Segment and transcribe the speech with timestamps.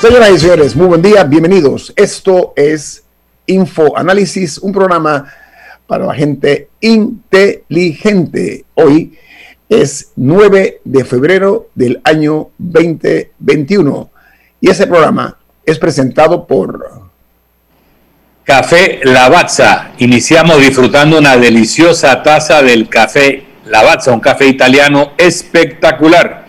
[0.00, 1.92] Señoras y señores, muy buen día, bienvenidos.
[1.96, 3.02] Esto es
[3.46, 5.26] Info Análisis, un programa
[5.88, 8.64] para la gente inteligente.
[8.74, 9.18] Hoy
[9.68, 14.10] es 9 de febrero del año 2021
[14.60, 15.36] y ese programa
[15.66, 17.02] es presentado por
[18.44, 19.94] Café Lavazza.
[19.98, 26.47] Iniciamos disfrutando una deliciosa taza del café Lavazza, un café italiano espectacular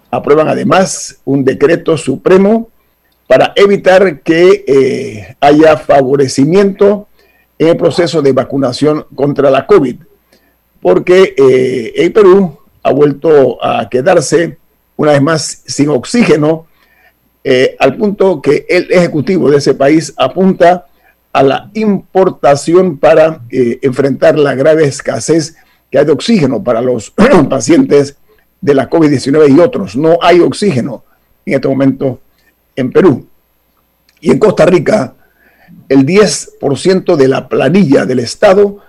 [0.10, 2.70] Aprueban además un decreto supremo
[3.28, 7.08] para evitar que eh, haya favorecimiento
[7.60, 9.98] en el proceso de vacunación contra la COVID,
[10.82, 14.58] porque eh, el Perú ha vuelto a quedarse
[14.96, 16.68] una vez más sin oxígeno,
[17.44, 20.88] eh, al punto que el Ejecutivo de ese país apunta
[21.34, 25.56] a la importación para enfrentar la grave escasez
[25.92, 27.12] que hay de oxígeno para los
[27.50, 28.18] pacientes
[28.62, 29.96] de la COVID-19 y otros.
[29.96, 31.04] No hay oxígeno
[31.46, 32.20] en este momento
[32.76, 33.28] en Perú.
[34.20, 35.16] Y en Costa Rica,
[35.90, 38.80] el 10% de la planilla del Estado,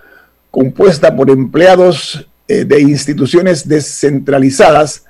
[0.51, 5.05] compuesta por empleados eh, de instituciones descentralizadas,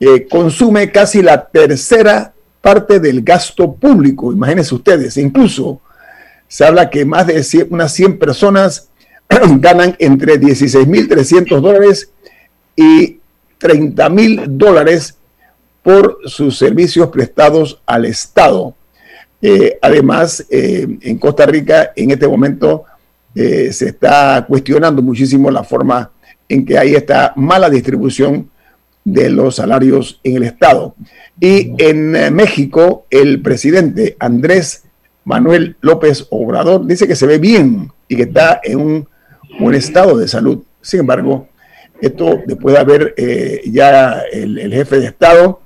[0.00, 4.32] eh, consume casi la tercera parte del gasto público.
[4.32, 5.80] Imagínense ustedes, incluso
[6.46, 8.88] se habla que más de unas 100 personas
[9.60, 12.10] ganan entre 16.300 dólares
[12.76, 13.18] y
[13.60, 15.16] 30.000 dólares
[15.82, 18.74] por sus servicios prestados al Estado.
[19.40, 22.84] Eh, además, eh, en Costa Rica en este momento
[23.34, 26.10] eh, se está cuestionando muchísimo la forma
[26.48, 28.50] en que hay esta mala distribución
[29.04, 30.94] de los salarios en el Estado.
[31.40, 34.84] Y en México, el presidente Andrés
[35.24, 39.08] Manuel López Obrador dice que se ve bien y que está en un
[39.58, 40.62] buen estado de salud.
[40.80, 41.48] Sin embargo,
[42.00, 43.14] esto después de haber
[43.66, 45.60] ya el jefe de Estado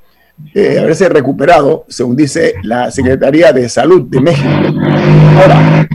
[0.54, 4.48] eh, haberse recuperado, según dice la Secretaría de Salud de México.
[5.40, 5.88] Ahora,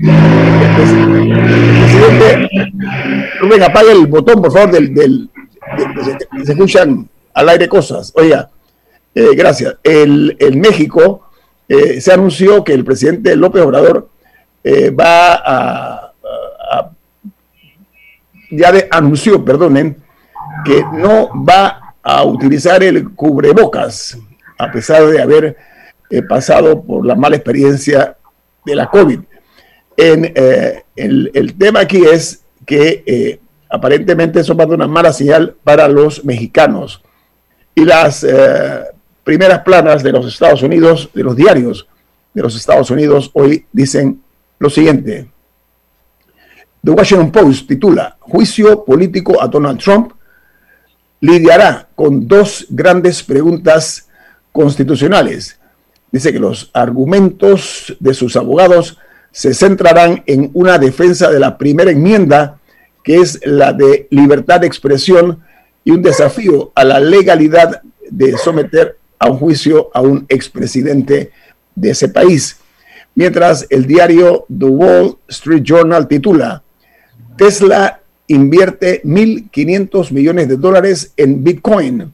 [0.75, 2.50] presidente,
[3.39, 5.30] Rubén, apague el botón, por favor, del, del
[6.44, 8.12] se, escuchan al aire cosas.
[8.16, 8.50] Oiga,
[9.13, 9.75] eh, gracias.
[9.84, 11.30] El, en México
[11.68, 14.10] eh, se anunció que el presidente López Obrador
[14.63, 16.13] eh, va a,
[18.49, 19.97] ya de, anunció, perdonen,
[20.63, 24.17] que no va a utilizar el cubrebocas
[24.57, 25.57] a pesar de haber
[26.09, 28.17] eh, pasado por la mala experiencia
[28.65, 29.19] de la COVID.
[29.95, 33.39] En, eh, el, tema aquí es que eh,
[33.69, 37.01] aparentemente eso va a dar una mala señal para los mexicanos.
[37.75, 38.25] Y las
[39.23, 41.88] primeras planas de los Estados Unidos, de los diarios
[42.33, 44.21] de los Estados Unidos, hoy dicen
[44.57, 45.27] lo siguiente.
[46.83, 50.13] The Washington Post titula Juicio político a Donald Trump
[51.19, 54.07] lidiará con dos grandes preguntas
[54.51, 55.59] constitucionales.
[56.12, 58.97] Dice que los argumentos de sus abogados
[59.31, 62.59] se centrarán en una defensa de la primera enmienda,
[63.03, 65.44] que es la de libertad de expresión
[65.83, 71.31] y un desafío a la legalidad de someter a un juicio a un expresidente
[71.75, 72.57] de ese país.
[73.15, 76.63] Mientras el diario The Wall Street Journal titula,
[77.38, 82.13] Tesla invierte 1.500 millones de dólares en Bitcoin.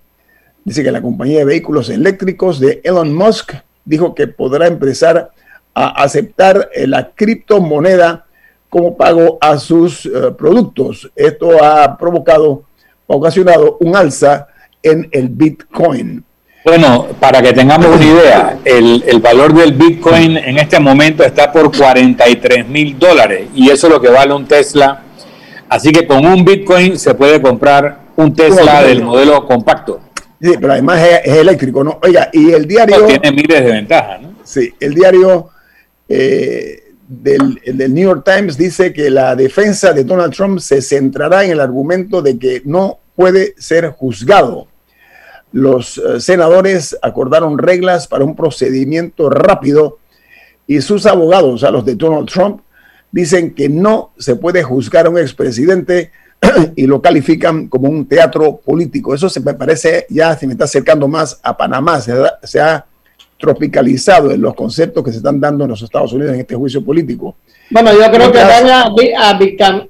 [0.63, 3.53] Dice que la compañía de vehículos eléctricos de Elon Musk
[3.85, 5.31] dijo que podrá empezar
[5.73, 8.25] a aceptar eh, la criptomoneda
[8.69, 11.11] como pago a sus eh, productos.
[11.15, 12.63] Esto ha provocado,
[13.07, 14.47] ha ocasionado un alza
[14.81, 16.23] en el Bitcoin.
[16.63, 21.51] Bueno, para que tengamos una idea, el, el, valor del Bitcoin en este momento está
[21.51, 25.03] por 43 mil dólares y eso es lo que vale un Tesla.
[25.73, 30.01] Así que con un Bitcoin se puede comprar un Tesla del modelo compacto.
[30.39, 31.99] Sí, pero además es, eléctrico, ¿no?
[32.03, 33.07] Oiga, y el diario...
[33.07, 34.35] tiene miles de ventajas, ¿no?
[34.43, 35.49] Sí, el diario
[36.07, 37.59] eh, del,
[37.91, 42.21] New York Times dice que la defensa de Donald Trump se centrará en el argumento
[42.21, 44.67] de que no puede ser juzgado.
[45.53, 49.97] Los eh, senadores acordaron reglas para un procedimiento rápido
[50.67, 52.61] y sus abogados, o sea, los de Donald Trump,
[53.13, 56.11] dicen que no se puede juzgar a un expresidente
[56.75, 59.13] y lo califican como un teatro político.
[59.13, 62.85] Eso se me parece ya se me está acercando más a Panamá, se, ha
[63.37, 66.83] tropicalizado en los conceptos que se están dando en los Estados Unidos en este juicio
[66.83, 67.35] político.
[67.69, 69.39] Bueno, yo creo que van a, a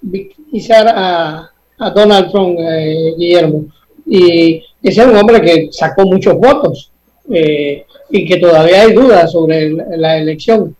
[0.02, 1.50] victimizar a,
[1.80, 3.66] a, Donald Trump, eh, Guillermo.
[4.06, 6.92] Y ese es un hombre que sacó muchos votos
[7.32, 10.76] eh, y que todavía hay dudas sobre la elección.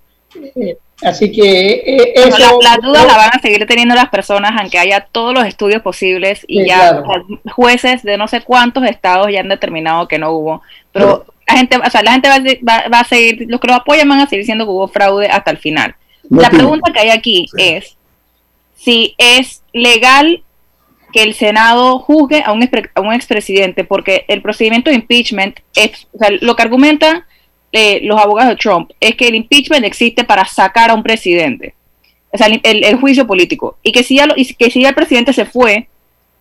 [0.56, 4.80] Eh, Así que eh, eso, las dudas la van a seguir teniendo las personas, aunque
[4.80, 7.04] haya todos los estudios posibles y ya
[7.52, 10.62] jueces de no sé cuántos estados ya han determinado que no hubo.
[10.92, 14.08] Pero la gente, o sea, la gente va, va, a seguir, los que lo apoyan
[14.08, 15.96] van a seguir diciendo que hubo fraude hasta el final.
[16.30, 17.98] la pregunta que hay aquí es
[18.76, 20.44] si es legal
[21.14, 26.08] que el Senado juzgue a un, a un expresidente, porque el procedimiento de impeachment es,
[26.14, 27.26] o sea, lo que argumenta
[27.76, 31.74] eh, los abogados de Trump es que el impeachment existe para sacar a un presidente,
[32.32, 35.34] o sea, el, juicio político, y que si, ya y que si ya el presidente
[35.34, 35.88] se fue,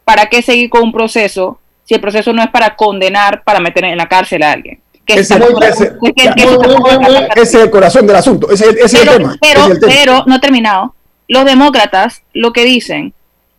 [0.04, 3.84] ¿para qué seguir con un proceso si el proceso no es para condenar, para meter
[3.84, 4.78] en la cárcel a alguien?
[5.06, 5.34] ese,
[7.34, 9.34] es el corazón del asunto, ese, es el tema.
[9.40, 10.94] Pero, pero, no terminado.
[11.28, 13.14] Los demócratas lo que dicen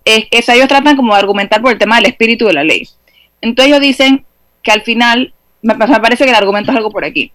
[0.06, 2.88] es que ellos tratan como de argumentar por el tema del espíritu de la ley.
[3.42, 4.26] Entonces ellos dicen
[4.62, 7.32] que al final, me parece que el argumento es algo por aquí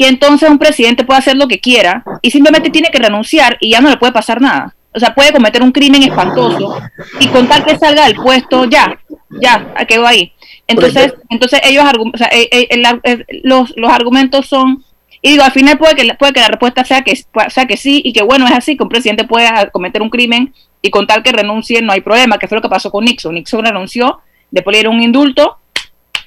[0.00, 3.72] que entonces un presidente puede hacer lo que quiera y simplemente tiene que renunciar y
[3.72, 4.74] ya no le puede pasar nada.
[4.94, 6.74] O sea, puede cometer un crimen espantoso
[7.20, 8.98] y contar que salga del puesto, ya,
[9.42, 10.32] ya, quedó ahí.
[10.66, 14.82] Entonces, entonces ellos o sea, eh, eh, los, los argumentos son
[15.20, 17.14] Y digo, al final puede que, puede que la respuesta sea que,
[17.50, 20.54] sea que sí y que bueno, es así, que un presidente puede cometer un crimen
[20.80, 23.34] y con tal que renuncie no hay problema, que fue lo que pasó con Nixon.
[23.34, 25.58] Nixon renunció, después le dieron un indulto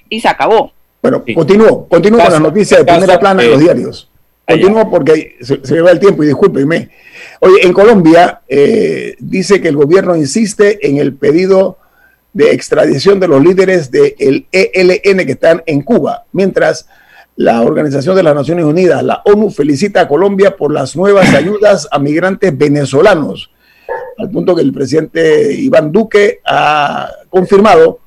[0.09, 0.73] y se acabó.
[1.03, 4.09] Bueno, continúo, continúo con las noticias de primera plana en los diarios.
[4.47, 6.91] Continúo porque se, me va el tiempo y discúlpenme.
[7.41, 11.77] Oye, en Colombia eh, dice que el gobierno insiste en el pedido
[12.31, 16.87] de extradición de los líderes del ELN que están en Cuba, mientras
[17.35, 21.85] la Organización de las Naciones Unidas, la ONU, felicita a Colombia por las nuevas ayudas
[21.91, 23.51] a migrantes venezolanos,
[24.17, 27.99] al punto que el presidente Iván Duque ha confirmado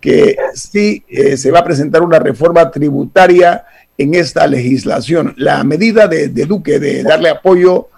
[0.00, 3.64] que sí eh, se va a presentar una reforma tributaria
[3.98, 5.34] en esta legislación.
[5.36, 7.88] La medida de, de Duque de darle apoyo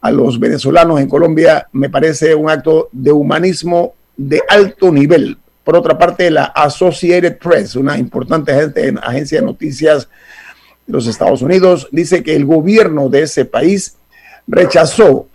[0.00, 5.36] a los venezolanos en Colombia me parece un acto de humanismo de alto nivel.
[5.64, 10.08] Por otra parte, la Associated Press, una importante agencia de noticias
[10.86, 13.96] de los Estados Unidos, dice que el gobierno de ese país
[14.46, 15.28] rechazó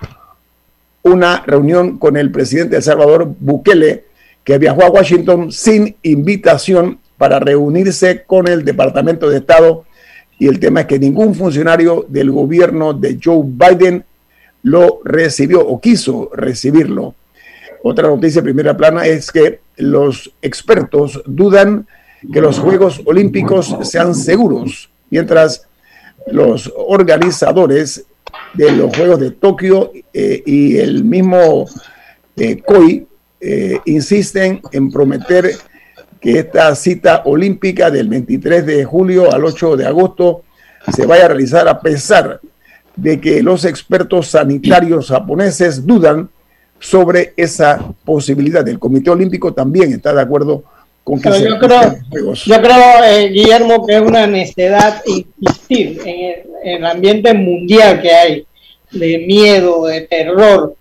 [1.04, 4.06] una reunión con el presidente de Salvador, Bukele,
[4.46, 9.86] que viajó a Washington sin invitación para reunirse con el Departamento de Estado.
[10.38, 14.06] Y el tema es que ningún funcionario del gobierno de Joe Biden
[14.62, 17.16] lo recibió o quiso recibirlo.
[17.84, 21.88] Otra noticia primera plana es que los expertos dudan
[22.32, 25.68] que los Juegos Olímpicos sean seguros, mientras
[26.28, 28.06] los organizadores
[28.54, 31.66] de los Juegos de Tokio eh, y el mismo
[32.38, 33.08] eh, COI
[33.40, 35.52] eh, insisten en prometer
[36.20, 40.44] que esta cita olímpica del 23 de julio al 8 de agosto
[40.94, 42.40] se vaya a realizar a pesar
[42.96, 46.30] de que los expertos sanitarios japoneses dudan
[46.80, 48.68] sobre esa posibilidad.
[48.68, 50.64] El Comité Olímpico también está de acuerdo
[51.04, 56.86] con que yo, creo, yo creo, eh, Guillermo, que es una necesidad insistir en el,
[56.86, 58.48] ambiente mundial que hay
[58.92, 60.76] de miedo, de terror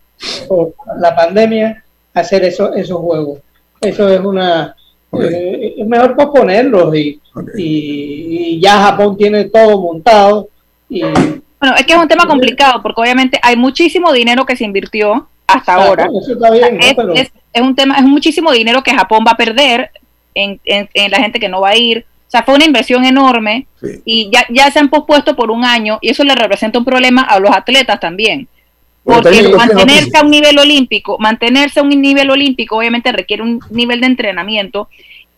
[0.49, 1.84] por la pandemia,
[2.14, 3.40] hacer eso, esos juegos.
[3.80, 4.75] Eso es una...
[5.21, 7.21] Eh, es mejor posponerlos y,
[7.56, 10.49] y, ya Japón tiene todo montado.
[10.88, 14.64] Y, bueno, es que es un tema complicado porque obviamente hay muchísimo dinero que se
[14.64, 16.09] invirtió hasta ah, ahora.
[17.52, 19.90] es, un tema, es muchísimo dinero que Japón va a perder
[20.35, 22.04] en, en, la gente que no va a ir.
[22.26, 23.66] O sea, fue una inversión enorme
[24.04, 27.23] y ya, ya se han pospuesto por un año y eso le representa un problema
[27.23, 28.49] a los atletas también.
[29.04, 34.00] Porque mantenerse a un nivel olímpico, mantenerse a un nivel olímpico obviamente requiere un nivel
[34.00, 34.88] de entrenamiento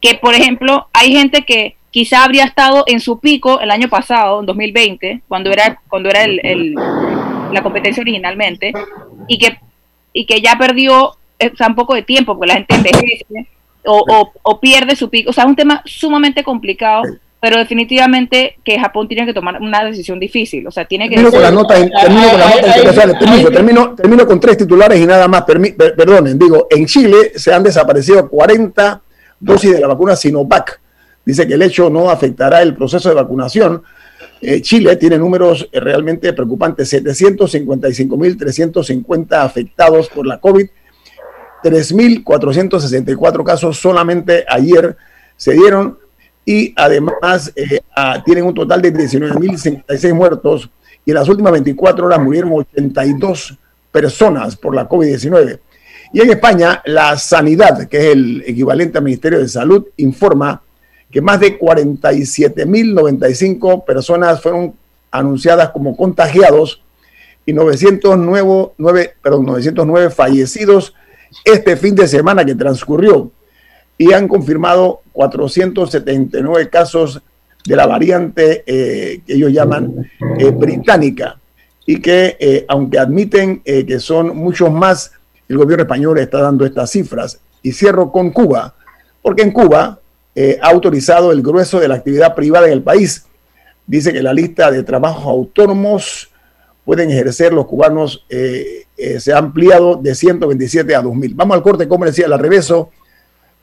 [0.01, 4.41] que, por ejemplo, hay gente que quizá habría estado en su pico el año pasado,
[4.41, 6.75] en 2020, cuando era, cuando era el,
[7.53, 8.73] la competencia originalmente,
[9.27, 9.59] y que
[10.17, 13.27] y que ya perdió eh, un poco de tiempo porque la gente envejece
[13.85, 15.31] o, o, pierde su pico.
[15.31, 17.03] O sea, es un tema sumamente complicado,
[17.41, 20.67] pero definitivamente que Japón tiene que tomar una decisión difícil.
[20.67, 21.17] O sea, tiene que...
[21.17, 22.55] Termino con termino con las
[23.53, 25.45] termino, termino, con tres titulares y nada más.
[25.45, 29.03] perdonen, digo, en Chile se han desaparecido 40
[29.39, 30.81] dosis de la vacuna Sinovac.
[31.25, 33.83] Dice que el hecho no afectará el proceso de vacunación
[34.41, 40.67] eh, Chile tiene números eh, realmente preocupantes, 755.350 afectados por la COVID,
[41.63, 44.97] 3.464 casos solamente ayer
[45.37, 45.99] se dieron
[46.49, 47.81] y además eh,
[48.25, 50.71] tienen un total de 19.056 muertos
[51.05, 53.59] y en las últimas 24 horas murieron 82
[53.91, 55.59] personas por la COVID-19.
[56.13, 60.63] Y en España, la Sanidad, que es el equivalente al Ministerio de Salud, informa
[61.11, 64.77] que más de 47.095 personas fueron
[65.11, 66.81] anunciadas como contagiados
[67.45, 70.95] y 909, perdón, 909 fallecidos
[71.45, 73.33] este fin de semana que transcurrió
[73.99, 77.23] y han confirmado 479 casos
[77.65, 81.39] de la variante eh, que ellos llaman eh, británica
[81.87, 85.13] y que eh, aunque admiten que son muchos más,
[85.49, 87.41] el gobierno español está dando estas cifras.
[87.63, 88.75] Y cierro con Cuba,
[89.23, 90.01] porque en Cuba
[90.61, 93.25] ha autorizado el grueso de la actividad privada en el país.
[93.87, 96.29] Dice que la lista de trabajos autónomos
[96.85, 101.33] pueden ejercer los cubanos se ha ampliado de 127 a 2.000.
[101.37, 102.91] Vamos al corte comercial, al reverso.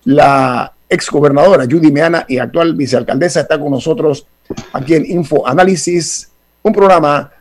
[0.06, 4.26] La exgobernadora Judy Meana y actual vicealcaldesa está con nosotros
[4.72, 6.32] aquí en Info Análisis,
[6.62, 7.32] un programa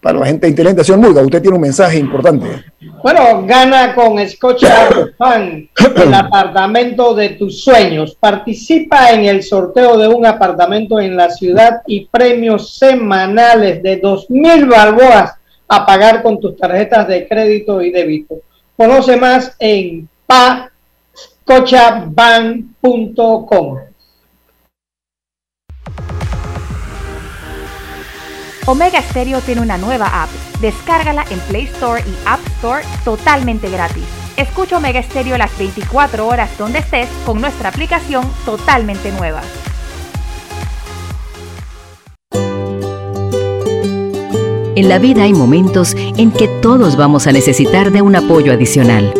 [0.00, 0.82] para la gente inteligente.
[0.82, 2.64] Señor Murga, usted tiene un mensaje importante.
[3.02, 8.16] Bueno, gana con Scotia Fan el apartamento de tus sueños.
[8.18, 14.28] Participa en el sorteo de un apartamento en la ciudad y premios semanales de dos
[14.30, 15.34] mil balboas
[15.68, 18.36] a pagar con tus tarjetas de crédito y débito.
[18.76, 20.08] Conoce más en
[21.50, 23.78] pascochaban.com.
[28.66, 30.30] Omega Stereo tiene una nueva app.
[30.60, 34.04] Descárgala en Play Store y App Store totalmente gratis.
[34.36, 39.42] Escucha Omega Stereo las 24 horas donde estés con nuestra aplicación totalmente nueva.
[44.76, 49.19] En la vida hay momentos en que todos vamos a necesitar de un apoyo adicional.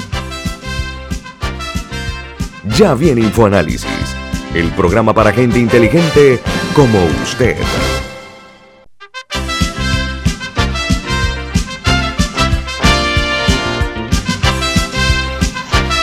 [2.63, 4.15] Ya viene InfoAnálisis,
[4.53, 6.39] el programa para gente inteligente
[6.75, 7.57] como usted.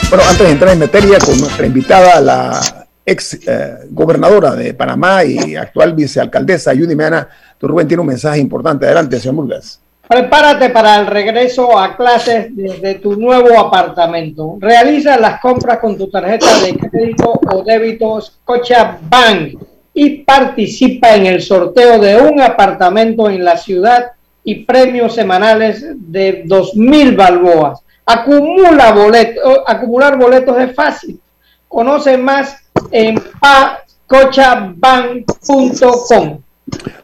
[0.09, 2.61] Bueno, antes de entrar en materia con nuestra invitada, la
[3.07, 8.41] ex eh, gobernadora de Panamá y actual vicealcaldesa Judy Meana, tu Rubén tiene un mensaje
[8.41, 8.85] importante.
[8.85, 9.81] Adelante, señor Murgas.
[10.09, 14.57] Prepárate para el regreso a clases desde tu nuevo apartamento.
[14.59, 18.19] Realiza las compras con tu tarjeta de crédito o débito
[19.03, 19.59] Bank
[19.93, 26.47] y participa en el sorteo de un apartamento en la ciudad y premios semanales de
[26.47, 27.81] 2.000 balboas.
[28.07, 31.21] Acumula boletos, acumular boletos es fácil.
[31.68, 32.57] Conoce más
[32.90, 33.23] en
[34.07, 36.38] cochabank.com.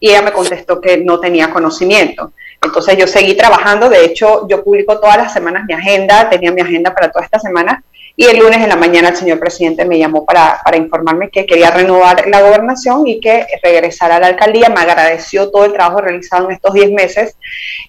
[0.00, 2.32] Y ella me contestó que no tenía conocimiento.
[2.64, 6.60] Entonces yo seguí trabajando, de hecho yo publico todas las semanas mi agenda, tenía mi
[6.60, 7.82] agenda para toda esta semana
[8.16, 11.72] y el lunes en la mañana el señor presidente me llamó para, informarme que quería
[11.72, 14.68] renovar la gobernación y que regresara a la alcaldía.
[14.68, 17.36] Me agradeció todo el trabajo realizado en estos 10 meses.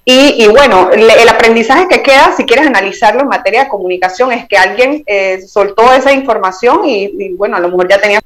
[0.03, 4.57] Y, bueno, el aprendizaje que queda, si quieres analizarlo en materia de comunicación, es que
[4.57, 8.19] alguien eh, soltó esa información y, bueno, a lo mejor ya tenía...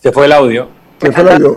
[0.00, 0.81] Se fue el audio.
[1.02, 1.56] Se fue el audio.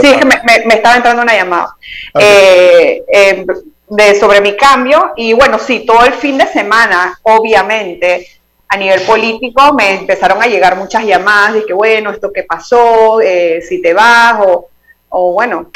[0.00, 1.76] Sí, es que me, estaba entrando una llamada.
[2.18, 3.46] Eh, eh,
[3.88, 8.26] de, sobre mi cambio y bueno, sí, todo el fin de semana, obviamente,
[8.68, 13.20] a nivel político me empezaron a llegar muchas llamadas de que bueno, esto que pasó,
[13.20, 14.68] eh, si te vas o,
[15.10, 15.70] o bueno,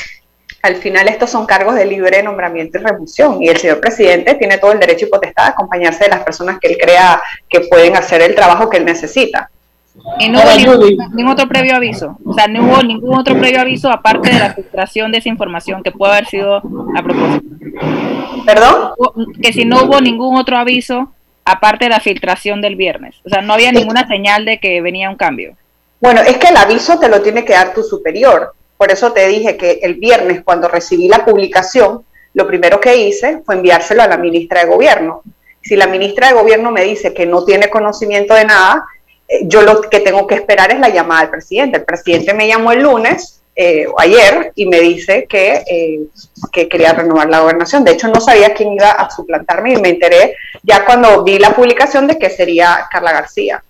[0.63, 4.59] al final estos son cargos de libre nombramiento y remoción y el señor presidente tiene
[4.59, 7.97] todo el derecho y potestad de acompañarse de las personas que él crea que pueden
[7.97, 9.51] hacer el trabajo que él necesita.
[10.19, 13.91] Y no hubo ningún, otro previo aviso, o sea, no hubo ningún otro previo aviso
[13.91, 17.45] aparte de la filtración de esa información que puede haber sido a propósito.
[18.47, 18.93] ¿Perdón?
[19.43, 21.13] Que si no hubo ningún otro aviso
[21.45, 25.11] aparte de la filtración del viernes, o sea, no había ninguna señal de que venía
[25.11, 25.57] un cambio.
[26.01, 28.55] Bueno, es que el aviso te lo tiene que dar tu superior.
[28.77, 32.05] Por eso te dije que el viernes, cuando recibí la publicación,
[32.35, 35.23] lo primero que hice fue enviárselo a la ministra de Gobierno.
[35.63, 38.85] Si la ministra de Gobierno me dice que no tiene conocimiento de nada,
[39.43, 41.79] yo lo que tengo que esperar es la llamada del presidente.
[41.79, 46.01] El presidente me llamó el lunes eh, o ayer y me dice que, eh,
[46.53, 47.85] que quería renovar la gobernación.
[47.85, 51.55] De hecho, no sabía quién iba a suplantarme y me enteré ya cuando vi la
[51.55, 53.63] publicación de que sería Carla García.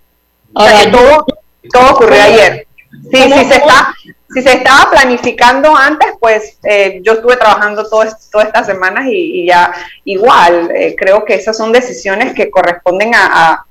[0.53, 1.27] O sea, que todo,
[1.73, 2.67] todo ocurrió ayer.
[3.13, 3.95] Sí, sí se está,
[4.33, 9.73] si se estaba planificando antes, pues eh, yo estuve trabajando todas estas semanas y, ya
[10.05, 13.66] igual, eh, creo que esas son decisiones que corresponden a,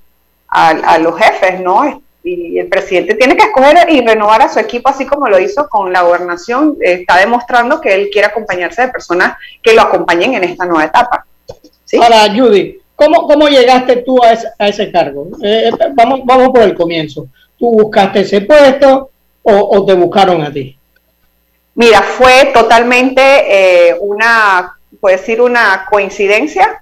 [0.99, 2.01] los jefes, ¿no?
[2.23, 5.69] Y el presidente tiene que escoger y renovar a su equipo, así como lo hizo
[5.69, 6.77] con la gobernación.
[6.81, 11.25] está demostrando que él quiere acompañarse de personas que lo acompañen en esta nueva etapa.
[11.83, 11.97] ¿sí?
[12.01, 15.27] Ahora, Judy, ¿cómo, cómo llegaste tú a ese, cargo?
[15.43, 17.27] Eh, vamos, vamos por el comienzo.
[17.59, 19.11] Tú buscaste ese puesto,
[19.47, 20.77] o, te buscaron a ti?
[21.75, 26.81] Mira, fue totalmente eh, una, puedo decir, una coincidencia.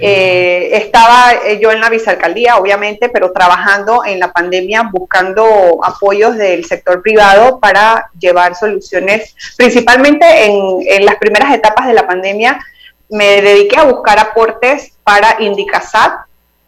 [0.00, 6.36] Eh, estaba eh, yo en la vicealcaldía, obviamente, pero trabajando en la pandemia, buscando apoyos
[6.36, 12.64] del sector privado para llevar soluciones, principalmente en, en las primeras etapas de la pandemia.
[13.10, 16.12] Me dediqué a buscar aportes para Indicasat,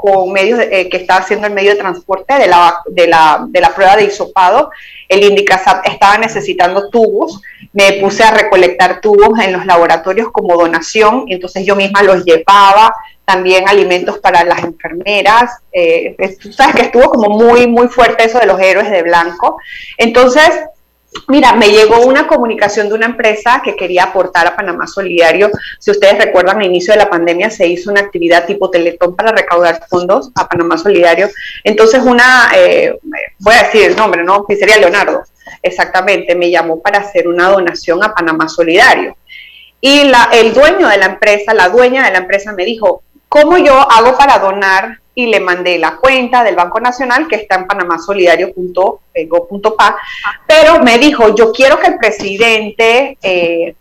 [0.05, 3.75] con medios que estaba haciendo el medio de transporte de la, de la, de la
[3.75, 4.71] prueba de hisopado
[5.09, 7.41] el Indicasap estaba necesitando tubos,
[7.73, 12.95] me puse a recolectar tubos en los laboratorios como donación, entonces yo misma los llevaba,
[13.25, 18.39] también alimentos para las enfermeras, eh, tú sabes que estuvo como muy, muy fuerte eso
[18.39, 19.59] de los héroes de blanco,
[19.97, 20.51] entonces
[21.29, 25.51] Mira, me llegó una comunicación de una empresa que quería aportar a Panamá Solidario.
[25.79, 29.33] Si ustedes recuerdan, al inicio de la pandemia se hizo una actividad tipo Teletón para
[29.33, 31.31] recaudar fondos a Panamá Solidario.
[31.63, 32.99] Entonces, una, eh,
[33.39, 34.45] voy a decir el nombre, ¿no?
[34.45, 35.23] Pizzería Leonardo,
[35.63, 39.17] exactamente, me llamó para hacer una donación a Panamá Solidario.
[39.81, 43.04] Y la, el dueño de la empresa, la dueña de la empresa me dijo,
[43.35, 47.57] ¿cómo yo hago para donar y le mandé la cuenta del Banco Nacional que está
[47.57, 49.97] en panamasolidario.go.pa,
[50.47, 53.75] pero me dijo, yo quiero que el presidente eh,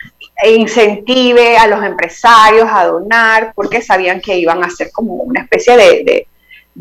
[0.48, 5.78] incentive a los empresarios a donar porque sabían que iban a hacer como una especie
[5.78, 6.26] de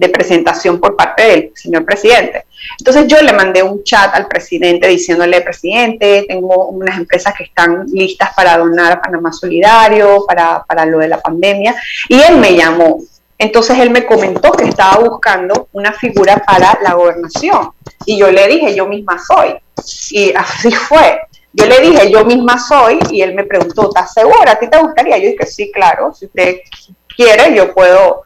[0.09, 2.47] presentación por parte del señor presidente.
[2.79, 7.87] Entonces yo le mandé un chat al presidente diciéndole, presidente, tengo unas empresas que están
[7.93, 11.75] listas para donar a Panamá Solidario, para, para lo de la pandemia,
[12.09, 13.01] y él me llamó
[13.43, 17.73] entonces él me comentó que estaba buscando una figura para la gobernación.
[18.07, 19.57] Y yo le dije, yo misma soy.
[20.13, 21.23] Y así fue.
[21.53, 24.53] Yo le dije, yo misma soy, y él me preguntó, ¿estás segura?
[24.53, 25.19] ¿A ti te gustaría?
[25.19, 26.61] Yo dije, sí, claro, si usted
[27.17, 28.23] quiere, yo puedo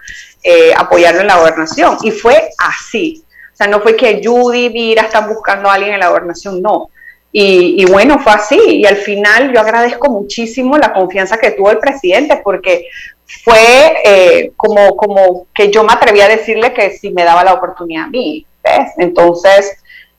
[0.48, 1.98] eh, apoyarlo en la gobernación.
[2.02, 3.24] Y fue así.
[3.52, 6.90] O sea, no fue que Judy, Vira están buscando a alguien en la gobernación, no.
[7.32, 8.58] Y, bueno, fue así.
[8.64, 12.86] Y al final yo agradezco muchísimo la confianza que tuvo el presidente, porque
[13.44, 17.54] fue eh, como, como que yo me atreví a decirle que si me daba la
[17.54, 18.46] oportunidad a mí.
[18.98, 19.76] Entonces,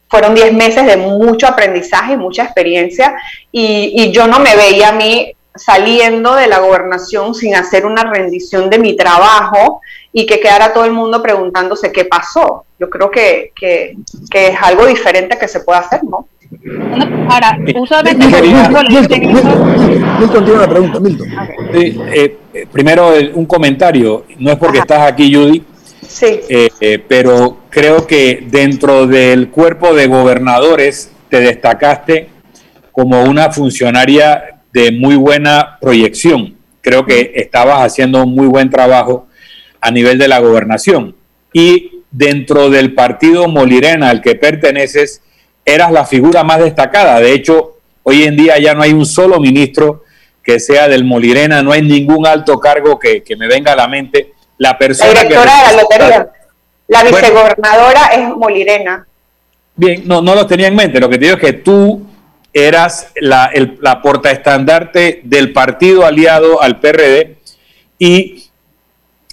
[0.09, 3.15] fueron 10 meses de mucho aprendizaje y mucha experiencia
[3.51, 8.03] y, y, yo no me veía a mí saliendo de la gobernación sin hacer una
[8.03, 9.81] rendición de mi trabajo
[10.13, 12.65] y que quedara todo el mundo preguntándose qué pasó.
[12.79, 13.95] Yo creo que, que,
[14.29, 16.27] que es algo diferente que se puede hacer, ¿no?
[17.29, 18.25] Ahora, usualmente.
[20.19, 21.27] Milton, tiene una pregunta, Milton.
[21.73, 22.37] Eh,
[22.71, 24.25] primero, un comentario.
[24.39, 25.63] No es porque estás aquí, Judy.
[26.07, 26.39] Sí.
[26.49, 32.29] Eh, eh, pero creo que dentro del cuerpo de gobernadores te destacaste
[32.91, 36.55] como una funcionaria de muy buena proyección.
[36.81, 39.27] Creo que estabas haciendo un muy buen trabajo
[39.81, 41.15] a nivel de la gobernación.
[41.53, 45.21] Y dentro del partido Molirena al que perteneces,
[45.65, 47.19] eras la figura más destacada.
[47.19, 50.03] De hecho, hoy en día ya no hay un solo ministro
[50.43, 54.33] que sea del Molirena, no hay ningún alto cargo que, me venga a la mente.
[54.57, 56.29] La persona la directora de la lotería,
[56.87, 59.05] la vicegobernadora es Molirena.
[59.75, 60.99] Bien, no, no lo tenía en mente.
[60.99, 62.06] Lo que te digo es que tú
[62.65, 63.51] eras la,
[64.01, 67.35] portaestandarte del partido aliado al PRD
[67.99, 68.45] y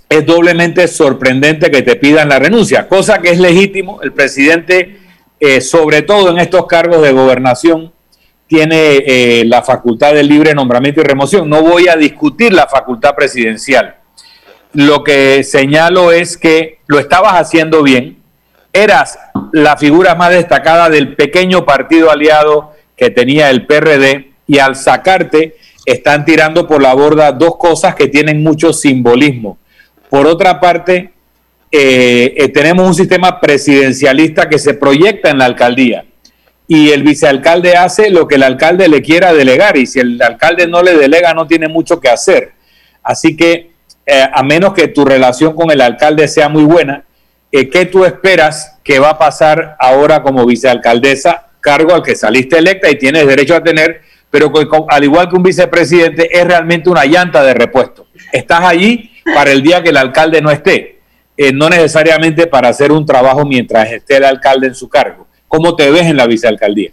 [0.09, 4.03] es doblemente sorprendente que te pidan la renuncia, cosa que es legítimo.
[4.03, 4.99] El presidente
[5.41, 7.93] eh, sobre todo en estos cargos de gobernación,
[8.47, 11.51] tiene eh, la facultad de libre nombramiento y remoción.
[11.51, 13.97] No voy a discutir la facultad presidencial.
[14.73, 18.23] Lo que señalo es que lo estabas haciendo bien.
[18.73, 19.19] Eras
[19.53, 25.57] la figura más destacada del pequeño partido aliado que tenía el PRD y al sacarte
[25.85, 29.59] están tirando por la borda dos cosas que tienen mucho simbolismo.
[30.09, 31.13] Por otra parte,
[31.71, 36.05] eh, eh, tenemos un sistema presidencialista que se proyecta en la alcaldía
[36.67, 40.67] y el vicealcalde hace lo que el alcalde le quiera delegar y si el alcalde
[40.67, 42.53] no le delega no tiene mucho que hacer.
[43.03, 43.73] Así que
[44.07, 47.05] eh, a menos que tu relación con el alcalde sea muy buena,
[47.51, 52.91] ¿qué tú esperas que va a pasar ahora como vicealcaldesa, cargo al que saliste electa
[52.91, 54.53] y tienes derecho a tener, pero
[54.91, 58.07] al igual que un vicepresidente es realmente una llanta de repuesto.
[58.31, 60.99] Estás allí para el día que el alcalde no esté,
[61.39, 65.27] eh, no necesariamente para hacer un trabajo mientras esté el alcalde en su cargo.
[65.49, 66.91] ¿Cómo te ves en la vicealcaldía?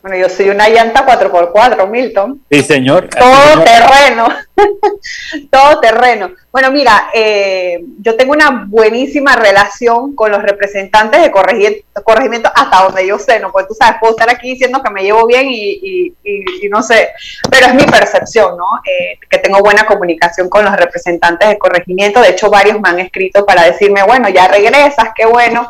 [0.00, 2.40] Bueno, yo soy una llanta 4x4, Milton.
[2.50, 3.08] Sí, señor.
[3.08, 4.28] Todo terreno.
[5.50, 6.30] Todo terreno.
[6.52, 13.06] Bueno, mira, eh, yo tengo una buenísima relación con los representantes de corregimiento, hasta donde
[13.08, 13.50] yo sé, ¿no?
[13.50, 16.14] Porque tú sabes, puedo estar aquí diciendo que me llevo bien y,
[16.70, 17.10] no sé,
[17.50, 18.66] pero es mi percepción, ¿no?
[18.84, 22.20] Eh, que tengo buena comunicación con los representantes de corregimiento.
[22.20, 25.68] De hecho, varios me han escrito para decirme, bueno, ya regresas, qué bueno.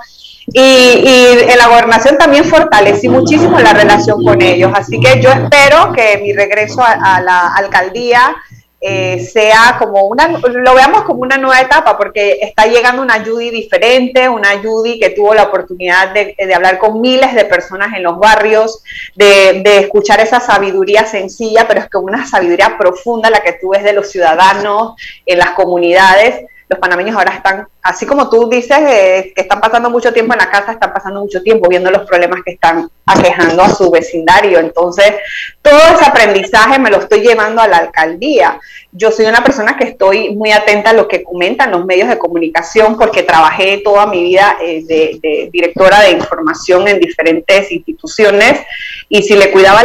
[0.52, 1.02] Y,
[1.48, 4.72] en la gobernación también fortalecí muchísimo la relación con ellos.
[4.74, 8.34] Así que yo espero que mi regreso a, la alcaldía
[8.80, 13.50] eh, sea como una, lo veamos como una nueva etapa, porque está llegando una Judy
[13.50, 18.18] diferente, una Judy que tuvo la oportunidad de, hablar con miles de personas en los
[18.18, 18.82] barrios,
[19.16, 23.70] de, de, escuchar esa sabiduría sencilla, pero es como una sabiduría profunda la que tú
[23.70, 24.94] ves de los ciudadanos
[25.26, 29.88] en las comunidades los panameños ahora están, así como tú dices, eh, que están pasando
[29.88, 33.62] mucho tiempo en la casa, están pasando mucho tiempo viendo los problemas que están aquejando
[33.62, 34.58] a su vecindario.
[34.58, 35.14] Entonces,
[35.62, 38.60] todo ese aprendizaje me lo estoy llevando a la alcaldía.
[38.92, 42.18] Yo soy una persona que estoy muy atenta a lo que comentan los medios de
[42.18, 48.62] comunicación porque trabajé toda mi vida eh, de, directora de información en diferentes instituciones
[49.10, 49.82] y si le cuidaba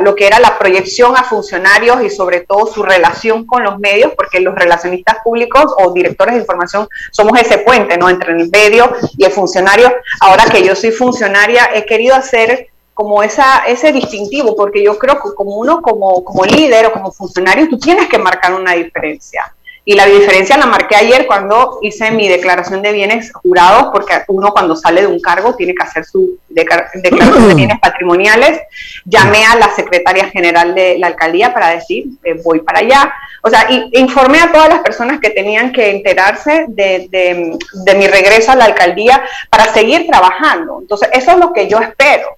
[0.00, 4.12] lo que era la proyección a funcionarios y sobre todo su relación con los medios,
[4.16, 8.08] porque los relacionistas públicos o directores de información somos ese puente ¿no?
[8.08, 9.92] entre el medio y el funcionario.
[10.20, 12.68] Ahora que yo soy funcionaria, he querido hacer
[12.98, 17.12] como esa, ese distintivo, porque yo creo que como uno, como, como líder o como
[17.12, 19.54] funcionario, tú tienes que marcar una diferencia.
[19.84, 24.50] Y la diferencia la marqué ayer cuando hice mi declaración de bienes jurados, porque uno
[24.50, 28.62] cuando sale de un cargo tiene que hacer su declaración de bienes patrimoniales.
[29.04, 33.14] Llamé a la secretaria general de la alcaldía para decir, eh, voy para allá.
[33.44, 38.56] O sea, informé a todas las personas que tenían que enterarse de mi regreso a
[38.56, 40.78] la alcaldía para seguir trabajando.
[40.80, 42.37] Entonces, eso es lo que yo espero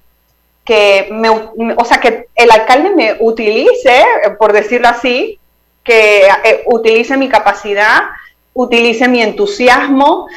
[0.70, 4.04] que me, o sea, que el alcalde me utilice,
[4.38, 5.40] por decirlo así,
[5.82, 8.02] que eh, utilice mi capacidad,
[8.52, 10.28] utilice mi entusiasmo,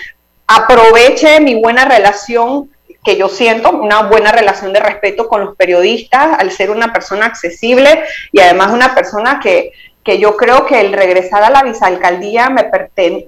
[0.47, 2.71] aproveche mi buena relación
[3.05, 7.27] que yo siento, una buena relación de respeto con los periodistas, al ser una persona
[7.27, 9.71] accesible y además una persona que,
[10.03, 12.71] que yo creo que el regresar a la vicealcaldía me,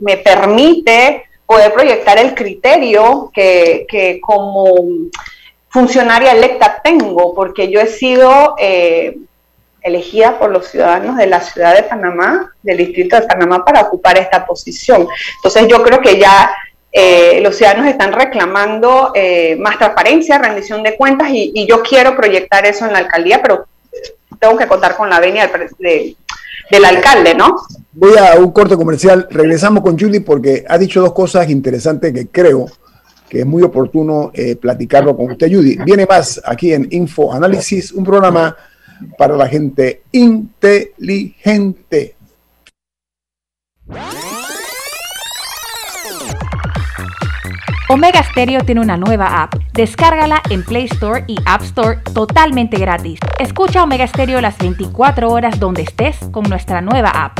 [0.01, 4.73] me permite poder proyectar el criterio que, que como
[5.75, 9.17] funcionaria electa tengo, porque yo he sido eh,
[9.81, 14.17] elegida por los ciudadanos de la ciudad de Panamá, del distrito de Panamá, para ocupar
[14.17, 15.05] esta posición.
[15.35, 16.55] Entonces yo creo que ya
[16.93, 22.65] eh, los ciudadanos están reclamando eh, más transparencia, rendición de cuentas, y, yo quiero proyectar
[22.65, 23.65] eso en la alcaldía, pero
[24.39, 25.51] tengo que contar con la venia
[26.71, 27.57] del alcalde, ¿no?
[27.91, 32.27] Voy a un corte comercial, regresamos con Judy porque ha dicho dos cosas interesantes que
[32.27, 32.67] creo
[33.29, 35.77] que es muy oportuno eh, platicarlo con usted, Judy.
[35.85, 38.55] Viene más aquí en Info Análisis, un programa
[39.17, 42.15] para la gente inteligente.
[47.87, 49.53] Omega Stereo tiene una nueva app.
[49.73, 53.19] Descárgala en Play Store y App Store totalmente gratis.
[53.39, 57.39] Escucha Omega Stereo las 24 horas donde estés con nuestra nueva app.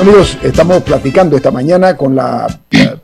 [0.00, 2.46] Amigos, estamos platicando esta mañana con la,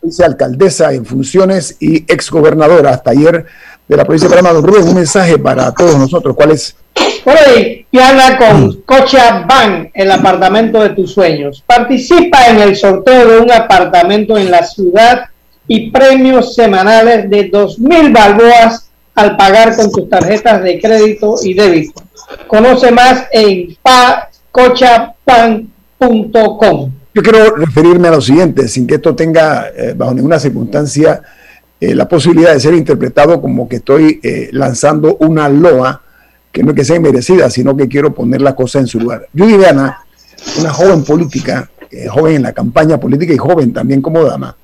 [0.02, 3.44] vicealcaldesa en funciones y exgobernadora hasta ayer
[3.87, 4.54] de la provincia de Panamá.
[4.54, 6.35] Don Rubén, un mensaje para todos nosotros.
[6.35, 6.74] ¿Cuál es?
[7.26, 11.62] Hoy, habla con Cocha Van, el apartamento de tus sueños.
[11.66, 15.26] Participa en el sorteo de un apartamento en la ciudad
[15.68, 22.02] y premios semanales de 2.000 balboas al pagar con tus tarjetas de crédito y débito.
[22.46, 23.76] Conoce más en
[24.50, 25.75] cochapan.com
[27.16, 31.22] yo quiero referirme a lo siguiente, sin que esto tenga eh, bajo ninguna circunstancia
[31.80, 36.02] eh, la posibilidad de ser interpretado como que estoy eh, lanzando una loa
[36.52, 39.28] que no es que sea inmerecida, sino que quiero poner la cosa en su lugar.
[39.32, 39.98] Yo Viviana,
[40.61, 41.70] una joven política,
[42.11, 44.56] joven en la campaña política y joven también como dama,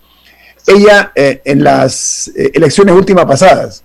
[0.66, 3.82] ella en las elecciones últimas pasadas,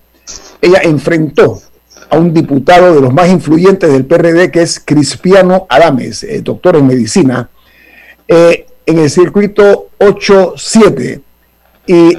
[0.62, 1.62] ella enfrentó
[2.10, 6.76] a un diputado de los más influyentes del PRD, que es Cristiano Adames, eh, doctor
[6.76, 7.50] en medicina,
[8.28, 11.22] eh, en el circuito 8-7.
[11.86, 12.18] Y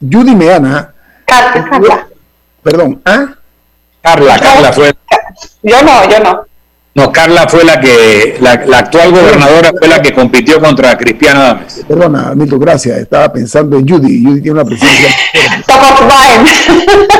[0.00, 0.94] Judy Meana.
[1.24, 2.08] Carla,
[2.62, 3.34] Perdón, ¿ah?
[4.02, 4.94] Carla, Carla fue.
[5.62, 6.49] Yo no, yo no.
[6.92, 11.84] No, Carla fue la que, la, actual gobernadora fue la que compitió contra Cristiano Adames.
[11.86, 12.98] Perdona, Milton, gracias.
[12.98, 14.24] Estaba pensando en Judy.
[14.24, 15.08] Judy tiene una presencia.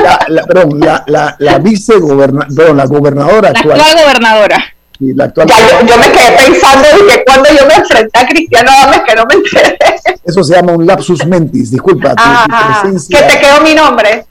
[0.03, 3.81] la, la, perdón, la, la, la vicegobernadora, la gobernadora la actual.
[4.03, 4.75] gobernadora.
[4.99, 5.47] la actual
[5.87, 9.25] yo, me quedé pensando de que cuando yo me enfrenté a Cristiano Adames, que no
[9.25, 9.77] me enteré.
[10.25, 12.13] Eso se llama un lapsus mentis, disculpa.
[12.17, 14.25] Ah, que te quedó mi nombre.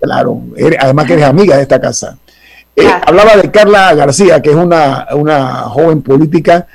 [0.00, 0.40] Claro,
[0.80, 2.16] además que eres amiga de esta casa.
[2.78, 5.04] Eh, hablaba de Carla García, que es una,
[5.64, 6.68] joven política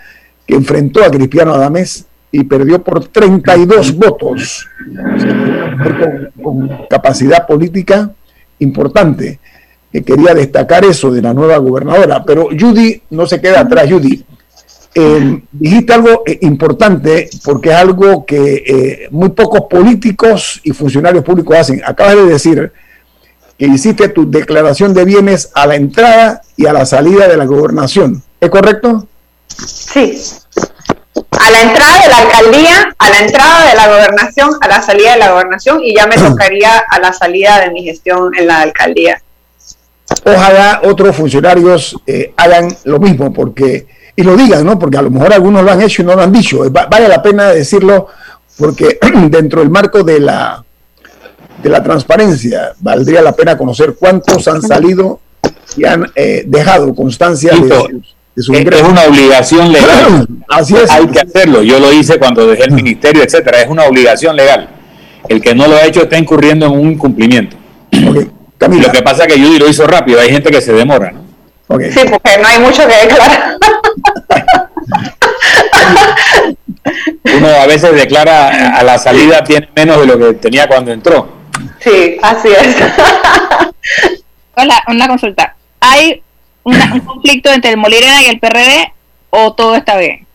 [0.45, 4.67] que enfrentó a Cristiano Adames y perdió por 32 votos.
[6.43, 8.11] con, capacidad política
[8.59, 9.39] importante.
[9.93, 12.23] Que quería destacar eso de la nueva gobernadora.
[12.25, 14.25] Pero Judy no se queda atrás, Judy.
[14.95, 21.55] Eh, dijiste algo eh, importante porque es algo que muy pocos políticos y funcionarios públicos
[21.55, 21.81] hacen.
[21.85, 22.73] Acabas de decir
[23.63, 27.45] que hiciste tu declaración de bienes a la entrada y a la salida de la
[27.45, 28.21] gobernación.
[28.41, 29.07] ¿Es correcto?
[29.47, 30.21] Sí.
[31.31, 35.13] A la entrada de la alcaldía, a la entrada de la gobernación, a la salida
[35.13, 38.59] de la gobernación y ya me tocaría a la salida de mi gestión en la
[38.59, 39.21] alcaldía.
[40.25, 44.77] Ojalá otros funcionarios eh, hagan lo mismo porque y lo digan, ¿no?
[44.77, 46.69] Porque a lo mejor algunos lo han hecho y no lo han dicho.
[46.69, 48.07] Vale la pena decirlo
[48.57, 48.99] porque
[49.29, 50.65] dentro del marco de la
[51.63, 55.21] de la transparencia, valdría la pena conocer cuántos han salido
[55.77, 58.83] y han eh, dejado constancia de, su ingreso.
[58.83, 60.27] Es una obligación legal.
[60.49, 60.91] Así es.
[60.91, 61.63] Hay que hacerlo.
[61.63, 63.61] Yo lo hice cuando dejé el ministerio, etcétera.
[63.61, 64.69] Es una obligación legal.
[65.29, 67.55] El que no lo ha hecho está incurriendo en un incumplimiento.
[67.91, 70.19] lo que pasa es que Judy lo hizo rápido.
[70.19, 71.23] Hay gente que se demora, ¿no?
[71.79, 73.57] Sí, porque no hay mucho que declarar.
[77.37, 81.42] Uno a veces declara a la salida tiene menos de lo que tenía cuando entró.
[81.79, 82.77] Sí, así es.
[84.55, 85.55] Hola, una consulta.
[85.79, 86.21] ¿Hay
[86.63, 88.93] un conflicto entre el Molirena y el PRD
[89.29, 90.25] o todo está bien?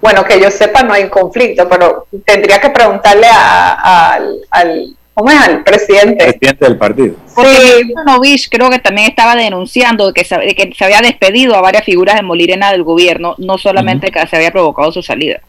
[0.00, 5.36] Bueno, que yo sepa no hay conflicto, pero tendría que preguntarle al, ¿cómo es?
[5.36, 6.24] al presidente.
[6.24, 7.16] Presidente del partido.
[7.36, 7.92] Sí.
[8.06, 12.14] Novich creo que también estaba denunciando que se, que se había despedido a varias figuras
[12.14, 15.40] de Molirena del gobierno, no solamente que se había provocado su salida.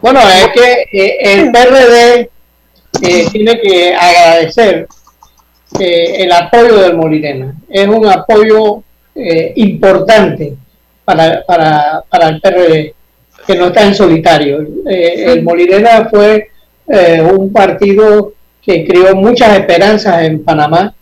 [0.00, 2.30] Bueno, es que eh, el PRD
[2.92, 4.86] tiene que agradecer
[5.78, 7.54] eh, el apoyo del Molirena.
[7.68, 8.82] Es un apoyo
[9.14, 10.54] eh, importante
[11.04, 12.94] para, para, para, el PRD,
[13.46, 14.66] que no está en solitario.
[14.88, 16.50] Eh, el Molirena fue
[17.34, 20.94] un partido que creó muchas esperanzas en Panamá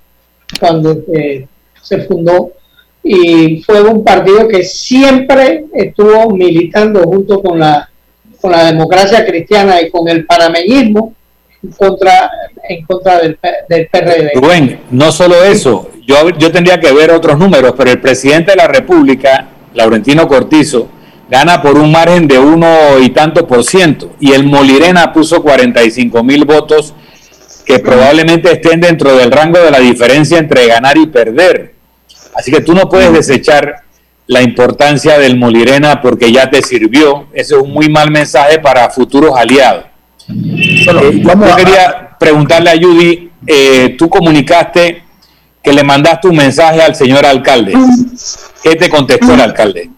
[0.58, 1.00] cuando
[1.80, 2.50] se fundó
[3.04, 7.88] y fue un partido que siempre estuvo militando junto con la,
[8.40, 11.14] con la democracia cristiana y con el panameñismo
[11.62, 12.30] en contra,
[12.68, 13.38] en contra del,
[13.68, 14.32] del PRD.
[14.34, 18.56] Rubén, no solo eso, yo, yo tendría que ver otros números, pero el presidente de
[18.56, 20.88] la República, Laurentino Cortizo,
[21.28, 26.22] gana por un margen de uno y tanto por ciento, y el Molirena puso 45
[26.22, 26.94] mil votos
[27.64, 31.74] que probablemente estén dentro del rango de la diferencia entre ganar y perder.
[32.34, 33.82] Así que tú no puedes desechar
[34.28, 37.26] la importancia del Molirena porque ya te sirvió.
[37.32, 39.84] Ese es un muy mal mensaje para futuros aliados.
[40.28, 45.04] Eh, yo quería preguntarle a Judy, eh, tú comunicaste
[45.62, 47.74] que le mandaste un mensaje al señor alcalde.
[48.62, 49.90] ¿Qué te contestó el alcalde?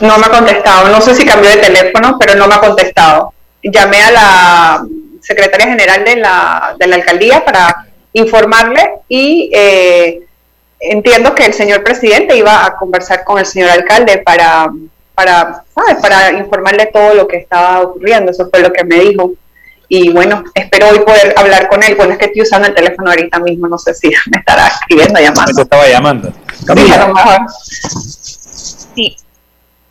[0.00, 0.88] No me ha contestado.
[0.88, 3.32] No sé si cambió de teléfono, pero no me ha contestado.
[3.62, 4.86] Llamé a la
[5.20, 10.20] secretaria general de la, de la alcaldía para informarle y eh,
[10.78, 14.70] entiendo que el señor presidente iba a conversar con el señor alcalde para,
[15.14, 15.64] para,
[16.00, 18.30] para informarle todo lo que estaba ocurriendo.
[18.30, 19.32] Eso fue lo que me dijo.
[19.88, 21.94] Y bueno, espero hoy poder hablar con él.
[21.94, 25.20] Bueno, es que estoy usando el teléfono ahorita mismo, no sé si me estará escribiendo,
[25.20, 25.62] llamando.
[25.62, 26.32] Estaba llamando.
[28.94, 29.16] Sí,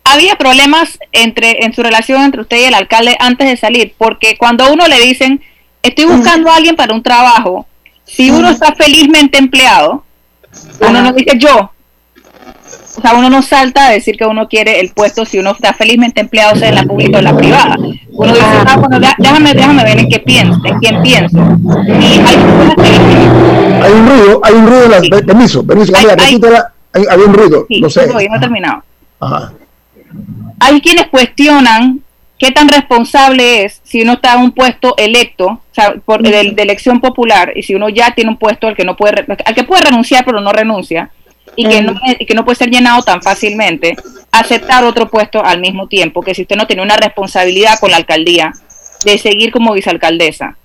[0.04, 4.36] Había problemas entre en su relación entre usted y el alcalde antes de salir, porque
[4.36, 5.42] cuando a uno le dicen,
[5.82, 7.66] estoy buscando a alguien para un trabajo,
[8.04, 10.04] si uno está felizmente empleado,
[10.80, 11.70] uno no dice yo.
[12.96, 15.74] O sea, uno no salta a decir que uno quiere el puesto si uno está
[15.74, 17.76] felizmente empleado, sea en la pública o en la privada.
[17.78, 21.36] Uno dice, ah, bueno, déjame, déjame ver en qué pienso, en quién pienso.
[22.00, 22.36] Y hay
[23.82, 27.90] Hay un ruido, hay un ruido, la, permiso, permiso, hay, hay, hay, un ruido, no
[27.90, 28.06] sé.
[28.06, 28.82] no he terminado.
[29.20, 29.52] Ajá.
[30.58, 32.00] Hay quienes cuestionan
[32.38, 36.54] qué tan responsable es si uno está en un puesto electo, o sea, por, de,
[36.56, 39.64] elección popular, y si uno ya tiene un puesto al que no puede, al que
[39.64, 41.10] puede renunciar pero no renuncia,
[41.56, 41.94] y que, no,
[42.26, 43.96] que no puede ser llenado tan fácilmente,
[44.30, 47.96] aceptar otro puesto al mismo tiempo, que si usted no tiene una responsabilidad con la
[47.96, 48.52] alcaldía
[49.04, 50.56] de seguir como vicealcaldesa.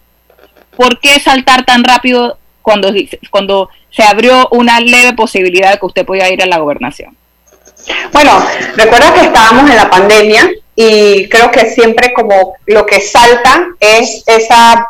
[0.75, 2.93] ¿Por qué saltar tan rápido cuando,
[3.29, 7.15] cuando se abrió una leve posibilidad de que usted pueda ir a la gobernación?
[8.11, 8.31] Bueno,
[8.75, 14.23] recuerda que estábamos en la pandemia y creo que siempre como lo que salta es
[14.27, 14.87] esa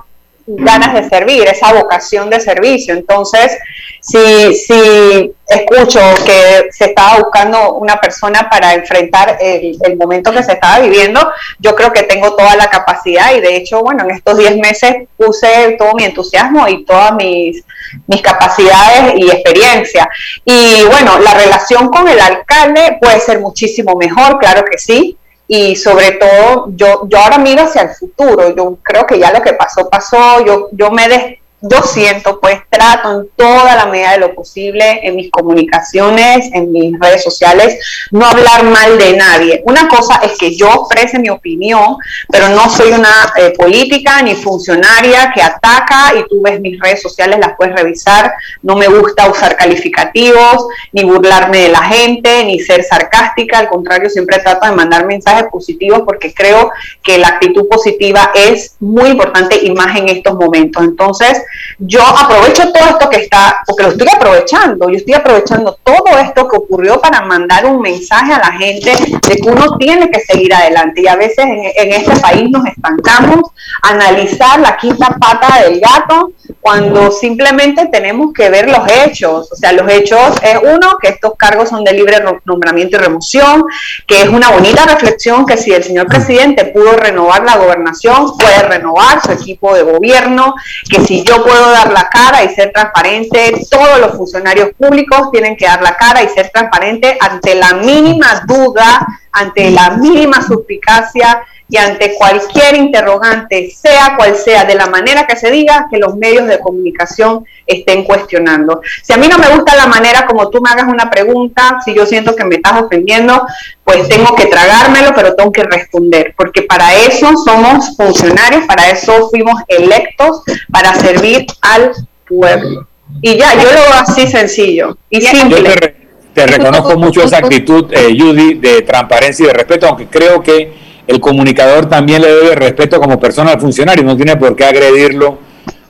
[0.47, 2.93] ganas de servir, esa vocación de servicio.
[2.93, 3.57] Entonces,
[4.01, 10.53] si, si escucho que se estaba buscando una persona para enfrentar el, momento que se
[10.53, 14.37] estaba viviendo, yo creo que tengo toda la capacidad y de hecho, bueno, en estos
[14.37, 17.63] 10 meses puse todo mi entusiasmo y todas mis,
[18.07, 20.09] mis capacidades y experiencia.
[20.45, 25.17] Y bueno, la relación con el alcalde puede ser muchísimo mejor, claro que sí
[25.54, 29.41] y sobre todo yo, yo ahora miro hacia el futuro, yo creo que ya lo
[29.41, 34.14] que pasó, pasó, yo, yo me des, yo siento, pues trato en toda la medida
[34.14, 37.78] de lo posible en mis comunicaciones, en mis redes sociales,
[38.12, 39.62] no hablar mal de nadie.
[39.66, 41.97] Una cosa es que yo exprese mi opinión,
[42.30, 47.01] pero no soy una eh, política ni funcionaria que ataca y tú ves mis redes
[47.01, 48.34] sociales, las puedes revisar.
[48.64, 53.59] No me gusta usar calificativos, ni burlarme de la gente, ni ser sarcástica.
[53.59, 56.72] Al contrario, siempre trato de mandar mensajes positivos porque creo
[57.03, 60.84] que la actitud positiva es muy importante y más en estos momentos.
[60.84, 61.43] Entonces,
[61.80, 66.47] yo aprovecho todo esto que está, porque lo estoy aprovechando, yo estoy aprovechando todo esto
[66.47, 68.91] que ocurrió para mandar un mensaje a la gente
[69.28, 71.02] de que uno tiene que seguir adelante.
[71.02, 76.32] Y a veces en, este país nos estancamos analizar la quinta pata del gato
[76.62, 81.34] cuando simplemente tenemos que ver los hechos, o sea, los hechos es uno, que estos
[81.36, 83.66] cargos son de libre nombramiento y remoción,
[84.07, 88.62] que es una bonita reflexión que si el señor presidente pudo renovar la gobernación, puede
[88.64, 90.53] renovar su equipo de gobierno,
[90.89, 93.53] que si yo puedo dar la cara y ser transparente.
[93.70, 98.43] Todos los funcionarios públicos tienen que dar la cara y ser transparente ante la mínima
[98.45, 101.41] duda, ante la mínima suspicacia
[101.72, 106.17] y ante cualquier interrogante, sea cual sea, de la manera que se diga, que los
[106.17, 108.82] medios de comunicación estén cuestionando.
[109.01, 111.95] Si a mí no me gusta la manera como tú me hagas una pregunta, si
[111.95, 113.47] yo siento que me estás ofendiendo,
[113.86, 119.30] pues tengo que tragármelo, pero tengo que responder, porque para eso somos funcionarios, para eso
[119.30, 120.43] fuimos electos,
[120.74, 121.93] para servir al
[122.28, 122.86] pueblo.
[123.22, 125.95] Y ya, yo lo veo así sencillo y simple.
[126.34, 130.90] te, reconozco mucho esa actitud, eh, Judy, de transparencia y de respeto, aunque creo que
[131.12, 135.39] el comunicador también le debe respeto como persona al funcionario, no tiene por qué agredirlo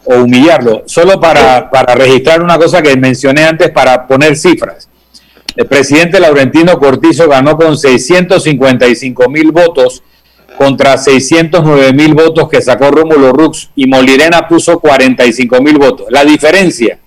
[0.04, 0.84] o humillarlo.
[0.88, 4.90] Solo para, para registrar una cosa que mencioné antes, para poner cifras.
[5.56, 10.02] El presidente Laurentino Cortizo ganó con 655 mil votos
[10.58, 16.08] contra 609 mil votos que sacó Rómulo Rux y Molirena puso 45 mil votos.
[16.10, 17.00] La diferencia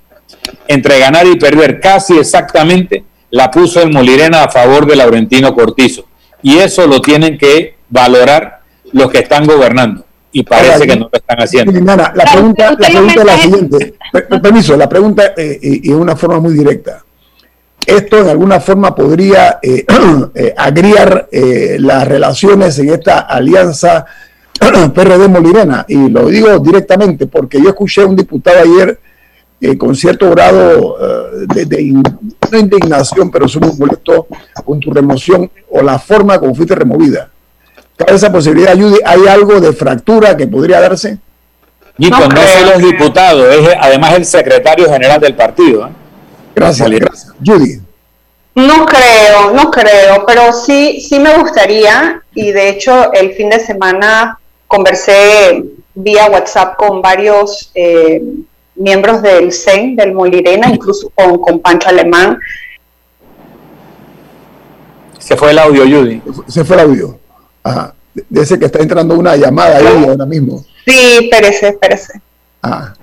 [0.69, 6.07] entre ganar y perder casi exactamente la puso el Molirena a favor de Laurentino Cortizo.
[6.43, 8.61] Y eso lo tienen que valorar
[8.93, 10.05] los que están gobernando.
[10.33, 11.73] Y parece que no lo están haciendo.
[11.95, 13.95] la pregunta, la pregunta es la siguiente.
[14.43, 17.05] Permiso, la pregunta eh, y de una forma muy directa.
[17.87, 19.85] ¿Esto de alguna forma podría eh,
[20.35, 24.05] eh, agriar las relaciones en esta alianza
[24.93, 25.85] PRD-Molirena?
[25.87, 28.99] Y lo digo directamente porque yo escuché a un diputado ayer
[29.79, 30.99] con cierto grado
[31.55, 31.81] de, de,
[32.59, 34.27] indignación, pero muy molesto
[34.63, 37.31] con tu remoción o la forma como fuiste removida
[37.99, 38.99] esa posibilidad, Judy?
[39.05, 41.19] ¿Hay algo de fractura que podría darse?
[41.97, 45.87] Y no, no solo es diputado, es además el secretario general del partido.
[45.87, 45.91] ¿eh?
[46.55, 47.33] Gracias, gracias.
[47.45, 47.81] Judy.
[48.57, 53.59] No creo, no creo, pero sí, sí me gustaría y de hecho el fin de
[53.59, 54.39] semana
[54.69, 55.65] conversé
[55.95, 58.23] vía WhatsApp con varios eh,
[58.77, 62.39] miembros del CEN, del Molirena, incluso con, con Pancho Alemán.
[65.19, 66.23] Se fue el audio, Judy.
[66.49, 67.19] Se fue el audio.
[67.65, 67.95] Ajá.
[68.15, 70.65] De ese que está entrando una llamada ahí ahora mismo.
[70.87, 72.21] Sí, espérese, espérese.
[72.63, 72.95] Ah.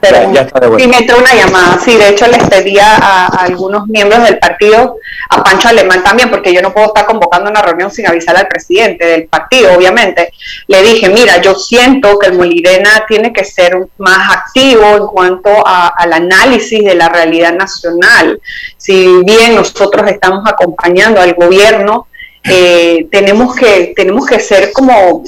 [0.00, 1.78] Pero ya está de sí, me entró una llamada.
[1.82, 4.96] Sí, de hecho les pedía a, algunos miembros del partido,
[5.30, 8.46] a Pancho Alemán también, porque yo no puedo estar convocando una reunión sin avisar al
[8.46, 10.32] presidente del partido, obviamente.
[10.66, 15.50] Le dije, mira, yo siento que el Molirena tiene que ser más activo en cuanto
[15.66, 18.40] al análisis de la realidad nacional.
[18.76, 22.06] Si bien nosotros estamos acompañando al gobierno,
[22.48, 25.24] eh, tenemos que tenemos que ser como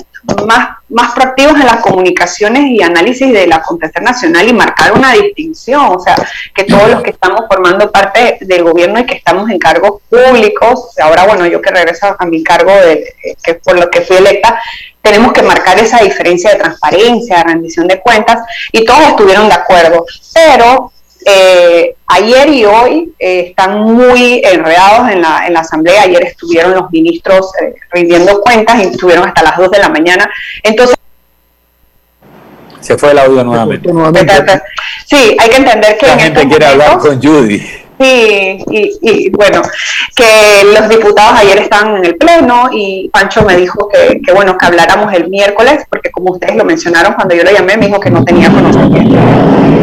[0.46, 5.12] más, más proactivos en las comunicaciones y análisis de la contexto nacional y marcar una
[5.12, 6.16] distinción, o sea,
[6.54, 10.98] que todos los que estamos formando parte del gobierno y que estamos en cargos públicos,
[11.00, 14.60] ahora bueno, yo que regreso a mi cargo de, que por lo que fui electa,
[15.00, 18.42] tenemos que marcar esa diferencia de transparencia, de rendición de cuentas,
[18.72, 20.04] y todos estuvieron de acuerdo,
[20.34, 20.92] pero
[21.24, 26.02] eh, ayer y hoy eh, están muy enredados en la, en la asamblea.
[26.02, 30.30] Ayer estuvieron los ministros eh, rindiendo cuentas y estuvieron hasta las 2 de la mañana.
[30.62, 30.96] Entonces.
[32.80, 33.90] Se fue el audio nuevamente.
[35.06, 36.06] Sí, hay que entender que.
[36.06, 37.62] La gente quiere hablar con Judy.
[38.00, 39.60] Sí, y, bueno,
[40.14, 44.56] que los diputados ayer estaban en el pleno y Pancho me dijo que, que, bueno,
[44.56, 47.98] que habláramos el miércoles, porque como ustedes lo mencionaron cuando yo lo llamé, me dijo
[47.98, 49.16] que no tenía conocimiento.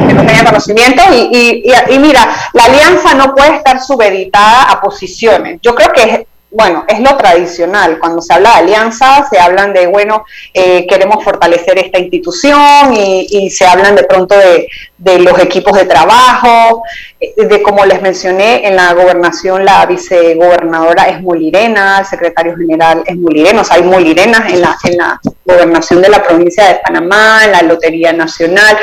[0.08, 4.80] Que no tenía conocimiento y, y, y mira, la alianza no puede estar subeditada a
[4.80, 5.60] posiciones.
[5.62, 6.26] Yo creo que
[6.56, 8.00] bueno, es lo tradicional.
[8.00, 13.50] Cuando se habla de alianza, se hablan de, bueno, eh, queremos fortalecer esta institución y,
[13.50, 16.82] se hablan de pronto de, los equipos de trabajo,
[17.20, 23.04] eh, de como les mencioné, en la gobernación la vicegobernadora es Mulirena, el secretario general
[23.06, 26.76] es Mulirena, o sea, hay Mulirenas en la, en la gobernación de la provincia de
[26.76, 28.78] Panamá, en la Lotería Nacional,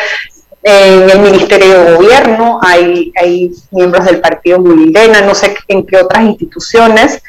[0.63, 5.97] en el Ministerio de Gobierno hay, hay miembros del partido Mulirena, no sé en qué
[5.97, 7.23] otras instituciones.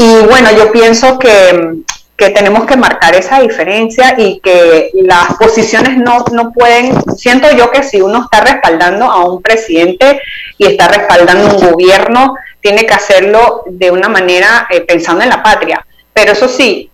[0.00, 1.82] Y bueno, yo pienso que,
[2.16, 7.82] tenemos que marcar esa diferencia y que las posiciones no, no pueden, siento yo que
[7.82, 10.20] si uno está respaldando a un presidente
[10.56, 15.42] y está respaldando un gobierno, tiene que hacerlo de una manera eh, pensando en la
[15.42, 15.84] patria.
[16.12, 16.90] Pero eso sí,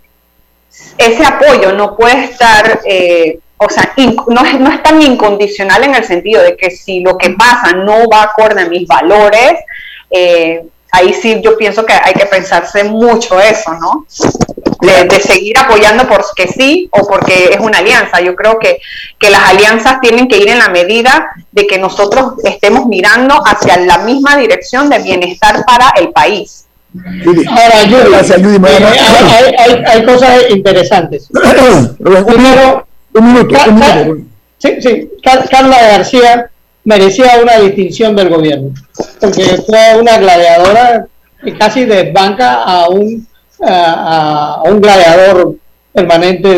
[0.96, 3.92] ese apoyo no puede estar, eh, o sea,
[4.28, 7.74] no, es, no es tan incondicional en el sentido de que si lo que pasa
[7.74, 9.58] no va acorde a mis valores,
[10.10, 10.64] eh,
[10.94, 14.06] ahí sí yo pienso que hay que pensarse mucho eso, ¿no?
[14.80, 18.20] De, seguir apoyando porque sí o porque es una alianza.
[18.20, 18.80] Yo creo que,
[19.18, 23.78] que las alianzas tienen que ir en la medida de que nosotros estemos mirando hacia
[23.78, 26.66] la misma dirección de bienestar para el país.
[27.48, 27.78] Ahora,
[29.58, 31.28] hay, hay, cosas interesantes.
[31.98, 33.56] Primero, un minuto.
[34.58, 35.10] Sí, sí.
[35.22, 36.50] Carla García
[36.84, 38.70] merecía una distinción del gobierno,
[39.20, 41.06] porque fue una gladiadora
[41.42, 43.26] que casi desbanca a un,
[43.62, 45.56] a, un gladiador
[45.92, 46.48] permanente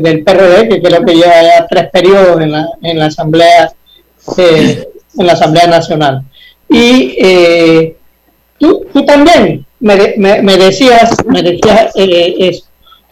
[0.00, 3.72] del PRD, que creo que lleva ya tres periodos en la, en la Asamblea
[4.36, 4.88] eh,
[5.18, 6.22] en la Asamblea Nacional.
[6.68, 7.96] Y eh,
[8.58, 12.66] tú, tú, también merecías, merecías eh, eso.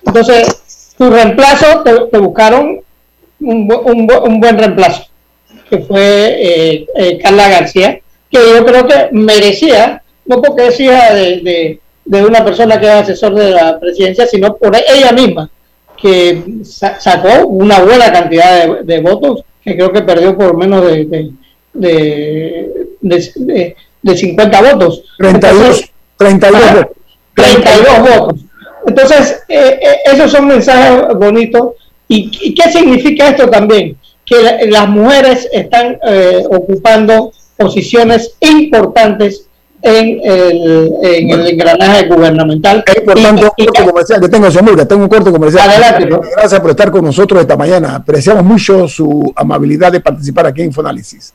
[0.05, 2.81] Entonces, tu reemplazo, te, buscaron
[3.41, 5.07] un, un, un buen reemplazo
[5.69, 8.01] que fue eh, eh, Carla García,
[8.31, 12.93] que yo creo que merecía, no porque es hija de, de, una persona que es
[12.93, 15.51] asesor de la presidencia, sino por ella misma,
[15.97, 21.33] que sacó una buena cantidad de, votos, que creo que perdió por menos de,
[21.73, 22.71] de,
[24.03, 25.05] de 50 votos.
[25.19, 26.87] 32, 32,
[27.35, 28.41] 32 votos.
[28.87, 29.81] Entonces, eh,
[30.13, 31.73] esos son mensajes bonitos.
[32.07, 33.97] ¿Y qué significa esto también?
[34.25, 39.47] Que las mujeres están eh, ocupando posiciones importantes
[39.83, 42.83] en el, en el engranaje gubernamental.
[42.87, 45.69] Es importante un corte comercial que tengo, señor, tengo un corte comercial.
[45.69, 46.09] Adelante.
[46.37, 47.97] Gracias por estar con nosotros esta mañana.
[47.97, 51.35] Apreciamos mucho su amabilidad de participar aquí en Infoanálisis.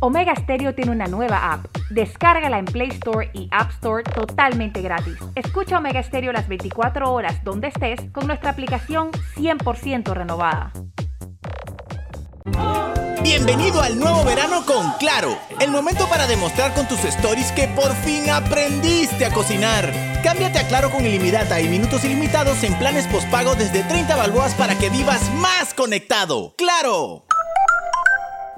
[0.00, 1.66] Omega Stereo tiene una nueva app.
[1.90, 5.16] Descárgala en Play Store y App Store totalmente gratis.
[5.34, 10.72] Escucha Omega Stereo las 24 horas donde estés con nuestra aplicación 100% renovada.
[13.22, 15.36] Bienvenido al nuevo verano con Claro.
[15.60, 19.92] El momento para demostrar con tus stories que por fin aprendiste a cocinar.
[20.22, 24.78] Cámbiate a Claro con ilimitada y minutos ilimitados en planes postpago desde 30 balboas para
[24.78, 26.54] que vivas más conectado.
[26.56, 27.27] ¡Claro!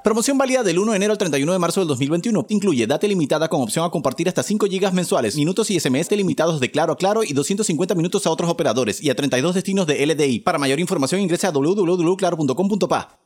[0.03, 2.47] Promoción válida del 1 de enero al 31 de marzo del 2021.
[2.49, 6.59] Incluye data limitada con opción a compartir hasta 5 GB mensuales, minutos y SMS delimitados
[6.59, 10.07] de Claro a Claro y 250 minutos a otros operadores y a 32 destinos de
[10.07, 10.41] LDI.
[10.41, 13.19] Para mayor información ingresa a www.claro.com.pa.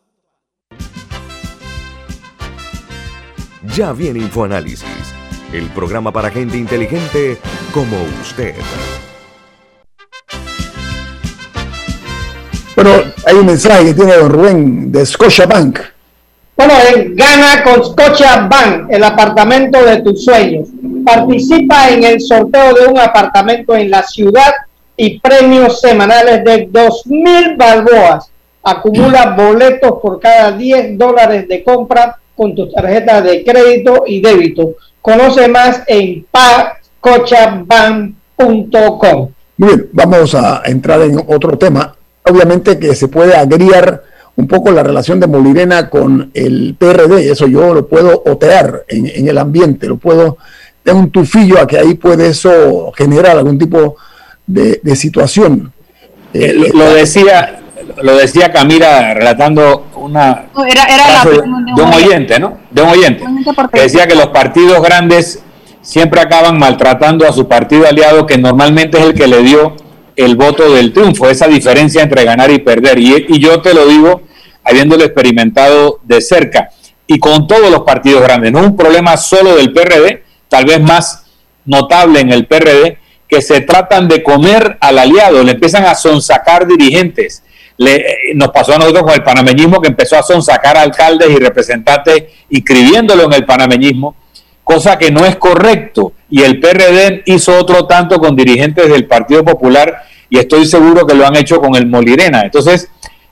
[3.75, 4.85] Ya viene InfoAnálisis,
[5.53, 7.39] el programa para gente inteligente
[7.72, 8.55] como usted.
[12.75, 12.91] Bueno,
[13.27, 15.94] hay un mensaje que tiene don Rubén de Scotiabank.
[16.57, 16.75] Bueno,
[17.15, 20.69] gana con Scotiabank el apartamento de tus sueños.
[21.05, 24.53] Participa en el sorteo de un apartamento en la ciudad
[24.97, 28.31] y premios semanales de 2.000 balboas.
[28.63, 34.75] Acumula boletos por cada 10 dólares de compra con tus tarjetas de crédito y débito.
[35.03, 39.29] Conoce más en pacochabank.com.
[39.57, 41.95] Muy bien, vamos a entrar en otro tema.
[42.25, 44.03] Obviamente que se puede agriar
[44.37, 49.28] un poco la relación de Molirena con el PRD, eso yo lo puedo otear en,
[49.28, 50.39] el ambiente, lo puedo,
[50.85, 53.97] dar un tufillo a que ahí puede eso generar algún tipo
[54.47, 55.72] de, situación.
[56.32, 57.61] Eh, lo decía,
[58.03, 62.59] lo decía Camila relatando una era, de, un oyente, ¿no?
[62.70, 63.24] De un oyente.
[63.72, 65.43] Que decía que los partidos grandes
[65.80, 69.76] siempre acaban maltratando a su partido aliado, que normalmente es el que le dio
[70.17, 72.99] el voto del triunfo, esa diferencia entre ganar y perder.
[72.99, 74.23] Y, yo te lo digo,
[74.62, 76.71] habiéndolo experimentado de cerca.
[77.07, 80.81] Y con todos los partidos grandes, no es un problema solo del PRD, tal vez
[80.81, 81.27] más
[81.65, 82.99] notable en el PRD,
[83.29, 87.43] que se tratan de comer al aliado, le empiezan a sonsacar dirigentes
[88.35, 93.25] nos pasó a nosotros con el panameñismo que empezó a sonsacar alcaldes y representantes inscribiéndolo
[93.25, 94.15] en el panameñismo,
[94.62, 96.12] cosa que no es correcto.
[96.35, 101.14] Y el PRD hizo otro tanto con dirigentes del Partido Popular y estoy seguro que
[101.14, 102.41] lo han hecho con el Molirena.
[102.43, 102.89] Entonces,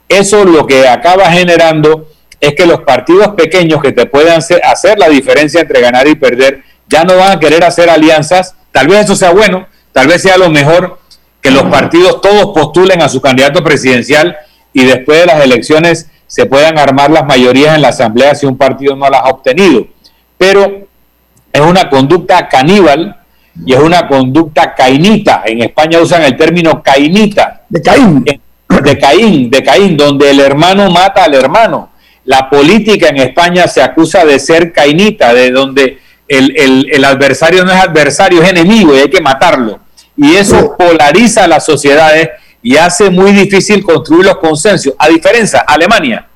[0.09, 2.07] eso lo que acaba generando
[2.40, 6.62] es que los partidos pequeños que te puedan hacer la diferencia entre ganar y perder
[6.86, 8.55] ya no van a querer hacer alianzas.
[8.70, 11.00] Tal vez eso sea bueno, tal vez sea lo mejor
[11.40, 14.36] que los partidos todos postulen a su candidato presidencial
[14.72, 18.57] y después de las elecciones se puedan armar las mayorías en la asamblea si un
[18.57, 19.88] partido no las ha obtenido.
[20.38, 20.86] Pero
[21.53, 23.16] es una conducta caníbal
[23.64, 25.42] y es una conducta cainita.
[25.44, 27.62] En España usan el término cainita.
[27.68, 28.24] De Caín.
[28.24, 31.90] De Caín, de Caín, donde el hermano mata al hermano.
[32.24, 35.98] La política en España se acusa de ser cainita, de donde
[36.28, 39.80] el, el adversario no es adversario, es enemigo y hay que matarlo
[40.16, 42.30] y eso polariza a las sociedades
[42.62, 44.94] y hace muy difícil construir los consensos.
[44.98, 46.28] A diferencia, Alemania.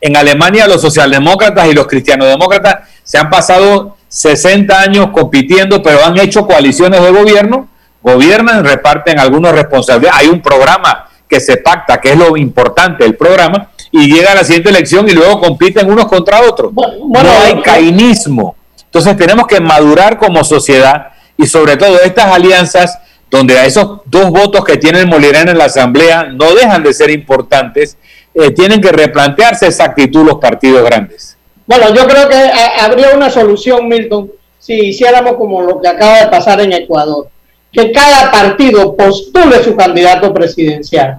[0.00, 6.18] En Alemania los socialdemócratas y los cristianodemócratas se han pasado 60 años compitiendo, pero han
[6.18, 7.68] hecho coaliciones de gobierno,
[8.02, 10.20] gobiernan, reparten algunas responsabilidades.
[10.20, 14.34] Hay un programa que se pacta, que es lo importante del programa, y llega a
[14.34, 16.72] la siguiente elección y luego compiten unos contra otros.
[16.74, 18.56] no hay cainismo.
[18.84, 22.98] Entonces tenemos que madurar como sociedad y sobre todo estas alianzas
[23.30, 26.92] donde a esos dos votos que tiene el Molirena en la Asamblea no dejan de
[26.92, 27.96] ser importantes,
[28.34, 31.36] eh, tienen que replantearse esa actitud los partidos grandes.
[31.66, 32.50] Bueno, yo creo que
[32.80, 37.28] habría una solución, Milton, si hiciéramos como lo que acaba de pasar en Ecuador,
[37.72, 41.18] que cada partido postule su candidato presidencial.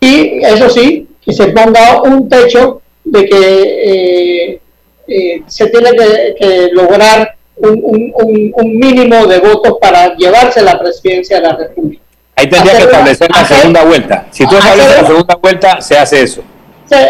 [0.00, 4.60] Y eso sí, que se ponga un techo de que eh,
[5.06, 5.90] eh, se tiene
[6.38, 8.12] que lograr un,
[8.54, 12.02] un, mínimo de votos para llevarse la presidencia de la República.
[12.34, 14.26] Ahí tendría que establecer la segunda vuelta.
[14.30, 16.42] Si tú estableces la segunda vuelta, se hace eso.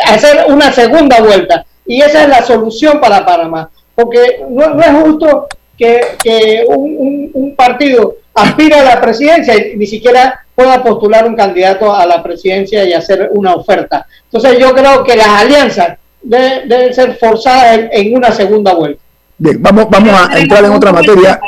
[0.05, 1.65] Hacer una segunda vuelta.
[1.87, 3.71] Y esa es la solución para Panamá.
[3.95, 9.87] Porque no, es justo que, que un, un, partido aspire a la presidencia y ni
[9.87, 14.07] siquiera pueda postular un candidato a la presidencia y hacer una oferta.
[14.25, 19.03] Entonces yo creo que las alianzas deben, ser forzadas en una segunda vuelta.
[19.39, 21.41] Bien, vamos, vamos a entrar en otra materia.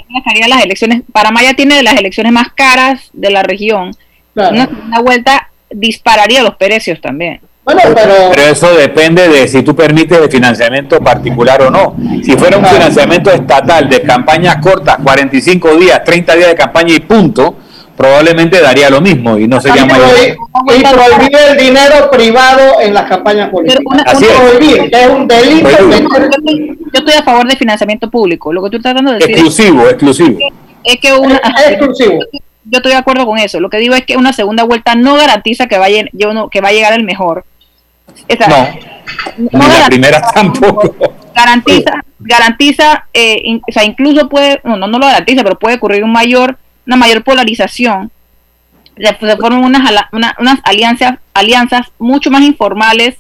[0.49, 3.93] Las elecciones, Panamá ya tiene de las elecciones más caras de la región.
[4.35, 4.69] Una,
[5.01, 7.41] vuelta dispararía los precios también.
[7.65, 8.33] Pero...
[8.51, 11.97] eso depende de si tú permites el financiamiento particular o no.
[12.23, 17.01] Si fuera un financiamiento estatal de campañas cortas, 45 días, 30 días de campaña y
[17.01, 17.57] punto,
[17.97, 20.09] probablemente daría lo mismo y no sería mayor.
[20.19, 23.83] Y prohibir el dinero privado en las campañas políticas.
[24.07, 24.93] Así es.
[24.93, 25.69] es un delito.
[26.95, 28.53] Yo estoy a favor de financiamiento público.
[28.53, 30.39] Lo que tú estás tratando de decir exclusivo, exclusivo.
[30.83, 32.19] Es que una, es exclusivo.
[32.67, 33.61] Yo estoy de acuerdo con eso.
[33.61, 36.61] Lo que digo es que una segunda vuelta no garantiza que vaya, yo no, que
[36.61, 37.45] va a llegar el mejor.
[38.49, 40.95] No, no la primera tampoco.
[41.35, 46.13] Garantiza, garantiza, eh, o sea, incluso puede, no, no lo garantiza, pero puede ocurrir un
[46.13, 48.11] mayor, una mayor polarización.
[48.97, 53.17] Se, se forman unas, unas alianzas, alianzas mucho más informales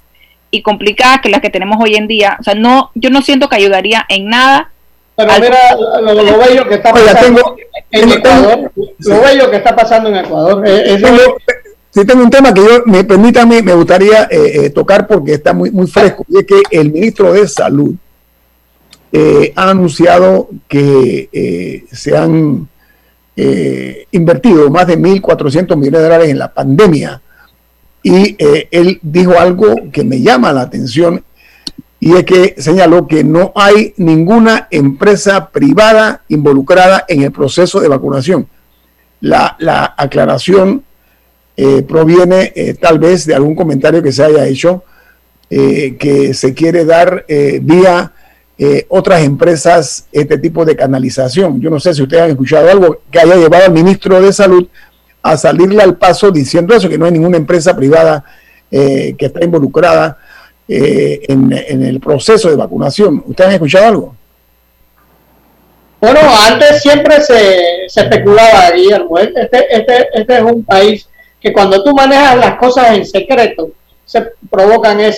[0.55, 2.37] y complicadas que las que tenemos hoy en día.
[2.39, 4.70] O sea, no, yo no siento que ayudaría en nada.
[5.16, 5.59] Pero mira
[6.01, 7.57] lo, bello que está pasando
[7.91, 8.72] en Ecuador.
[8.99, 10.62] lo bello que está pasando en Ecuador.
[10.66, 10.99] Eh,
[11.95, 15.53] sí tengo un tema que yo, me permítame, me gustaría eh, eh, tocar porque está
[15.53, 17.95] muy, muy fresco, y es que el ministro de Salud
[19.55, 22.68] ha anunciado que se han
[24.11, 27.22] invertido más de 1.400 millones de dólares en la pandemia
[28.05, 31.24] y eh, él dijo algo que me llama la atención
[31.99, 37.88] y es que señaló que no hay ninguna empresa privada involucrada en el proceso de
[37.88, 38.47] vacunación.
[39.22, 39.57] La,
[39.97, 40.84] aclaración
[41.57, 44.84] eh, proviene eh, tal vez de algún comentario que se haya hecho
[45.50, 48.12] que se quiere dar vía
[48.88, 51.61] otras empresas este tipo de canalización.
[51.61, 54.66] Yo no sé si ustedes han escuchado algo que haya llevado al ministro de Salud
[55.24, 58.24] a salirle al paso diciendo eso, que no hay ninguna empresa privada
[58.70, 60.18] eh, que está involucrada
[60.68, 63.22] eh, en, el proceso de vacunación.
[63.26, 64.16] ¿Ustedes han escuchado algo?
[66.00, 69.16] Bueno, antes siempre se, especulaba, Guillermo.
[69.18, 71.09] Este, este, este es un país
[71.45, 73.70] que cuando tú manejas las cosas en secreto,
[74.05, 75.14] se provocan eh,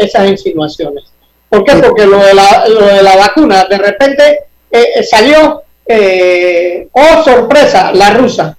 [0.00, 1.04] esas insinuaciones.
[1.48, 1.74] ¿Por qué?
[1.76, 4.38] Porque lo de la, lo de la vacuna, de repente
[5.08, 5.62] salió,
[6.92, 8.56] oh sorpresa, la rusa.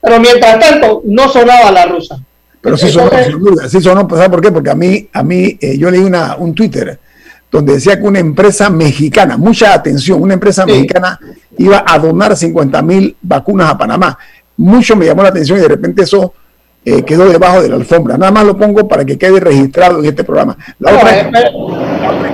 [0.00, 2.18] Pero mientras tanto, no sonaba la rusa.
[2.62, 3.10] Pero sí sonó,
[3.68, 4.52] sí sonó, ¿sabes por qué?
[4.52, 6.98] Porque a mí, a mí eh, yo leí una, un Twitter
[7.50, 11.18] donde decía que una empresa mexicana, mucha atención, una empresa mexicana
[11.58, 14.16] iba a donar 50 mil vacunas a Panamá.
[14.62, 16.34] Mucho me llamó la atención y de repente eso
[16.84, 18.16] eh, quedó debajo de la alfombra.
[18.16, 20.56] Nada más lo pongo para que quede registrado en este programa.
[20.78, 21.26] La, otra, es,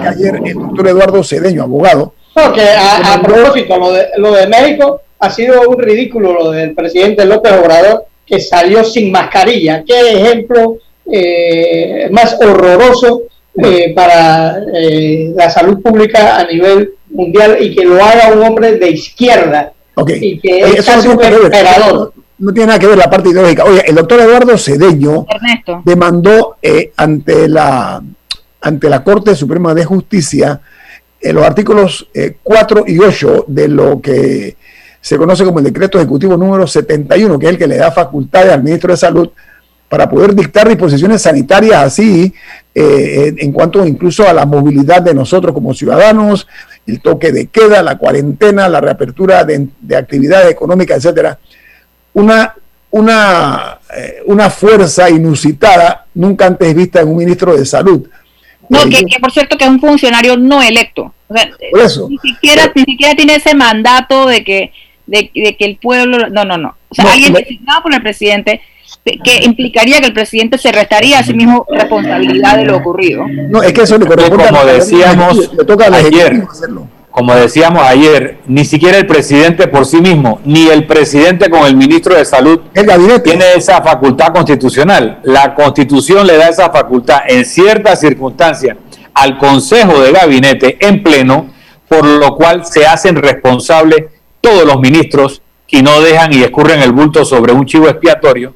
[0.02, 2.14] que ayer el doctor Eduardo Cedeño, abogado.
[2.36, 6.74] No, que a, propósito, lo de, lo de México, ha sido un ridículo lo del
[6.74, 9.82] presidente López Obrador que salió sin mascarilla.
[9.84, 10.78] Qué ejemplo
[11.10, 13.22] eh, más horroroso
[13.60, 18.72] eh, para eh, la salud pública a nivel mundial y que lo haga un hombre
[18.76, 19.72] de izquierda.
[20.06, 22.12] Y que es casi un emperador.
[22.38, 23.64] No tiene nada que ver la parte ideológica.
[23.64, 25.26] Oye, el doctor Eduardo Cedeño
[25.84, 26.56] demandó
[26.96, 28.02] ante la
[28.60, 30.60] ante la Corte Suprema de Justicia
[31.20, 32.08] los artículos
[32.42, 34.56] 4 y 8 de lo que
[35.00, 38.52] se conoce como el decreto ejecutivo número 71, que es el que le da facultades
[38.52, 39.30] al ministro de Salud
[39.88, 42.32] para poder dictar disposiciones sanitarias así,
[42.74, 46.46] eh, en cuanto incluso a la movilidad de nosotros como ciudadanos,
[46.88, 51.38] el toque de queda, la cuarentena, la reapertura de, actividades económicas, etcétera.
[52.14, 52.54] Una,
[52.90, 58.08] una, eh, una fuerza inusitada, nunca antes vista en un ministro de salud.
[58.68, 61.14] No, que, por cierto que es un funcionario no electo.
[61.26, 62.08] por eso.
[62.08, 64.72] Ni siquiera, ni siquiera tiene ese mandato de que
[65.08, 66.76] de, que el pueblo, no, no, no.
[66.88, 68.60] O sea, alguien designado por el presidente
[69.22, 73.24] que implicaría que el presidente se restaría a sí mismo responsabilidad de lo ocurrido.
[73.48, 75.50] No, es que eso le corresponde como decíamos
[75.92, 76.46] ayer,
[77.10, 81.74] como decíamos ayer, ni siquiera el presidente por sí mismo, ni el presidente con el
[81.74, 82.60] ministro de Salud
[83.24, 85.18] tiene esa facultad constitucional.
[85.24, 88.76] La Constitución le da esa facultad en ciertas circunstancias
[89.14, 91.50] al Consejo de Gabinete en pleno,
[91.88, 94.04] por lo cual se hacen responsables
[94.40, 98.54] todos los ministros y no dejan y escurren el bulto sobre un chivo expiatorio.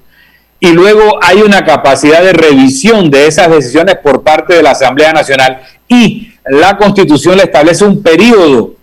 [0.64, 5.12] Y luego hay una capacidad de revisión de esas decisiones por parte de la Asamblea
[5.12, 8.76] Nacional y la Constitución le establece un periodo,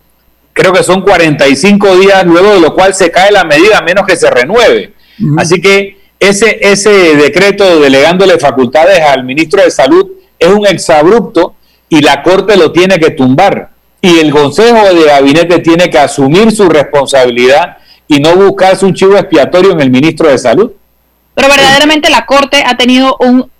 [0.52, 4.04] creo que son 45 días, luego de lo cual se cae la medida a menos
[4.06, 4.92] que se renueve.
[5.38, 10.06] Así que ese, ese decreto delegándole facultades al ministro de Salud
[10.38, 11.54] es un exabrupto
[11.88, 13.70] y la Corte lo tiene que tumbar
[14.02, 19.16] y el Consejo de Gabinete tiene que asumir su responsabilidad y no buscarse un chivo
[19.16, 20.72] expiatorio en el ministro de Salud.
[21.34, 23.50] Pero verdaderamente la Corte ha tenido un,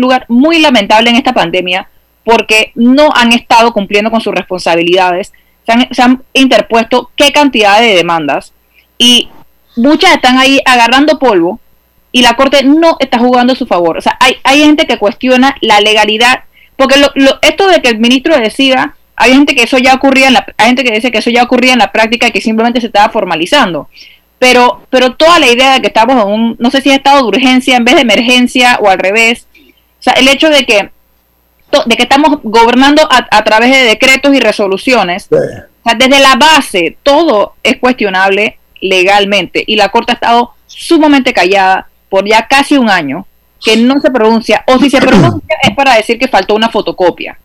[0.00, 1.88] lugar muy lamentable en esta pandemia
[2.24, 5.32] porque no han estado cumpliendo con sus responsabilidades,
[5.64, 8.52] se han, se han interpuesto qué cantidad de demandas
[8.98, 9.28] y
[9.76, 11.60] muchas están ahí agarrando polvo
[12.12, 13.98] y la Corte no está jugando a su favor.
[13.98, 16.44] O sea, hay, hay gente que cuestiona la legalidad,
[16.76, 17.10] porque lo,
[17.42, 20.66] esto de que el ministro decida hay gente que eso ya ocurría en la, hay
[20.66, 23.12] gente que dice que eso ya ocurría en la práctica y que simplemente se estaba
[23.12, 23.88] formalizando.
[24.38, 27.18] Pero, pero toda la idea de que estamos en un, no sé si es estado
[27.18, 29.46] de urgencia en vez de emergencia o al revés,
[29.98, 30.90] o sea, el hecho de que,
[31.86, 36.98] de que estamos gobernando a, través de decretos y resoluciones, o sea, desde la base
[37.02, 39.64] todo es cuestionable legalmente.
[39.66, 43.26] Y la Corte ha estado sumamente callada por ya casi un año
[43.64, 47.38] que no se pronuncia, o si se pronuncia es para decir que faltó una fotocopia.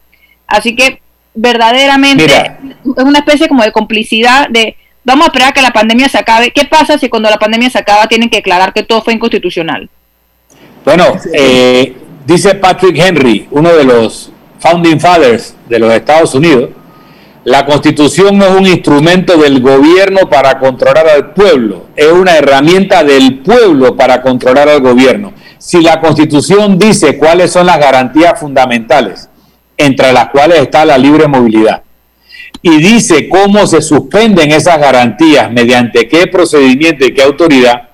[0.46, 1.02] Así que
[1.34, 4.76] verdaderamente es una especie como de complicidad de
[5.10, 6.52] vamos a esperar a que la pandemia se acabe.
[6.52, 9.90] ¿Qué pasa si cuando la pandemia se acaba tienen que declarar que todo fue inconstitucional?
[10.86, 11.04] Bueno,
[11.34, 11.96] eh,
[12.26, 16.70] dice Patrick Henry, uno de los founding fathers de los Estados Unidos,
[17.44, 23.04] la constitución no es un instrumento del gobierno para controlar al pueblo, es una herramienta
[23.04, 25.34] del pueblo para controlar al gobierno.
[25.58, 29.30] Si la constitución dice cuáles son las garantías fundamentales,
[29.78, 31.82] entre las cuales está la libre movilidad,
[32.62, 37.90] y dice cómo se suspenden esas garantías, mediante qué procedimiento y qué autoridad,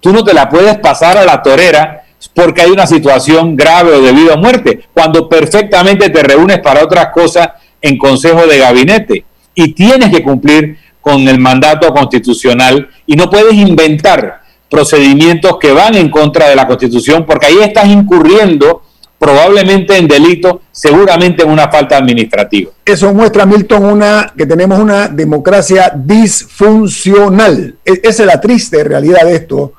[0.00, 2.04] tú no te la puedes pasar a la torera
[2.34, 7.08] porque hay una situación grave o debido a muerte, cuando perfectamente te reúnes para otras
[7.12, 7.48] cosas
[7.80, 13.54] en consejo de gabinete y tienes que cumplir con el mandato constitucional y no puedes
[13.54, 18.82] inventar procedimientos que van en contra de la constitución porque ahí estás incurriendo
[19.20, 22.70] probablemente en delito, seguramente en una falta administrativa.
[22.82, 27.76] Eso muestra, Milton, una, que tenemos una democracia disfuncional.
[27.84, 29.74] E, esa es la triste realidad de esto,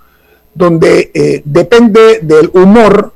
[0.53, 3.15] donde eh, depende del humor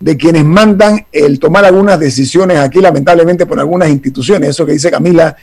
[0.00, 4.50] de quienes mandan el tomar algunas decisiones aquí, lamentablemente, por algunas instituciones.
[4.50, 5.36] Eso que dice Camila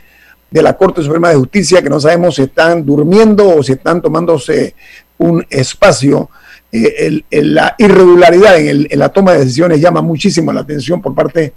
[0.50, 4.02] de la Corte Suprema de Justicia, que no sabemos si están durmiendo o si están
[4.02, 4.74] tomándose
[5.20, 6.32] un espacio.
[6.76, 11.54] Eh, la irregularidad en, la toma de decisiones llama muchísimo la atención por parte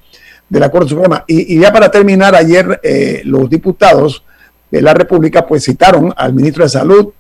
[0.46, 1.24] de la Corte Suprema.
[1.26, 4.22] Y, ya para terminar, ayer eh, los diputados
[4.70, 7.12] de la República pues citaron al ministro de Salud,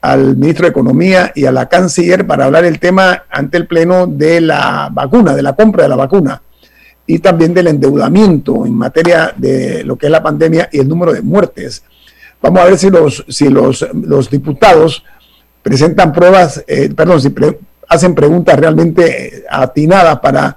[0.00, 4.08] al ministro de Economía y a la canciller para hablar el tema ante el Pleno
[4.08, 6.42] de la vacuna, de la compra de la vacuna
[7.06, 11.12] y también del endeudamiento en materia de lo que es la pandemia y el número
[11.12, 11.84] de muertes.
[12.42, 15.04] Vamos a ver si los, si los diputados
[15.66, 17.34] presentan pruebas, eh, perdón, si
[17.88, 20.56] hacen preguntas realmente atinadas para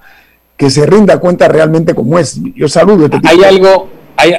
[0.55, 2.39] que se rinda cuenta realmente cómo es.
[2.55, 3.05] Yo saludo.
[3.05, 4.35] Este Hay algo, hay,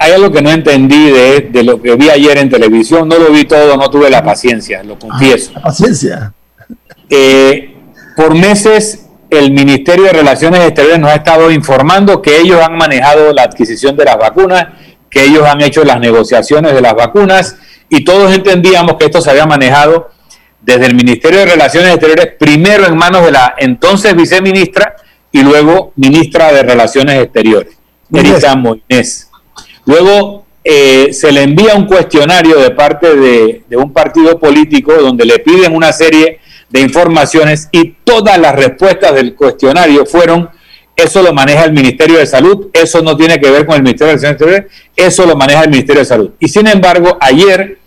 [0.00, 3.44] hay algo que no entendí de, lo que vi ayer en televisión, no lo vi
[3.44, 5.52] todo, no tuve la paciencia, lo confieso.
[5.54, 6.34] la paciencia.
[7.08, 7.76] Eh,
[8.16, 13.32] por meses el Ministerio de Relaciones Exteriores nos ha estado informando que ellos han manejado
[13.32, 14.66] la adquisición de las vacunas,
[15.08, 17.54] que ellos han hecho las negociaciones de las vacunas
[17.90, 20.10] y todos entendíamos que esto se había manejado
[20.62, 24.94] desde el Ministerio de Relaciones Exteriores, primero en manos de la entonces viceministra
[25.32, 27.76] y luego ministra de Relaciones Exteriores.
[28.12, 29.30] Erika Moines.
[29.84, 35.38] Luego eh, se le envía un cuestionario de parte de, un partido político donde le
[35.38, 36.38] piden una serie
[36.68, 40.48] de informaciones y todas las respuestas del cuestionario fueron
[40.94, 44.08] eso lo maneja el Ministerio de Salud, eso no tiene que ver con el Ministerio
[44.08, 46.30] de Relaciones Exteriores, eso lo maneja el Ministerio de Salud.
[46.38, 47.79] Y sin embargo, ayer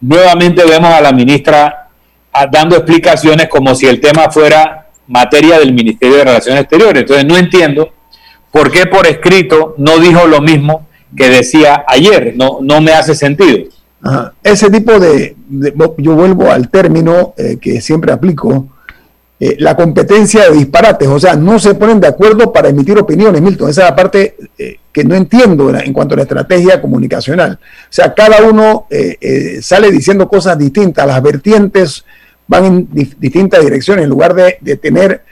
[0.00, 1.88] nuevamente vemos a la ministra
[2.32, 7.02] ah, dando explicaciones como si el tema fuera materia del Ministerio de Relaciones Exteriores.
[7.02, 7.92] Entonces no entiendo
[8.56, 12.34] ¿por qué por escrito no dijo lo mismo que decía ayer?
[12.36, 13.68] No, no me hace sentido.
[14.42, 15.36] Ese tipo de,
[15.98, 18.68] yo vuelvo al término eh, que siempre aplico,
[19.38, 23.42] eh, la competencia de disparates, o sea, no se ponen de acuerdo para emitir opiniones,
[23.42, 27.58] Milton, esa es la parte eh, que no entiendo en cuanto a la estrategia comunicacional.
[27.60, 28.86] O sea, cada uno
[29.60, 32.02] sale diciendo cosas distintas, las vertientes
[32.46, 32.88] van en
[33.18, 35.22] distintas direcciones, en lugar de, de tener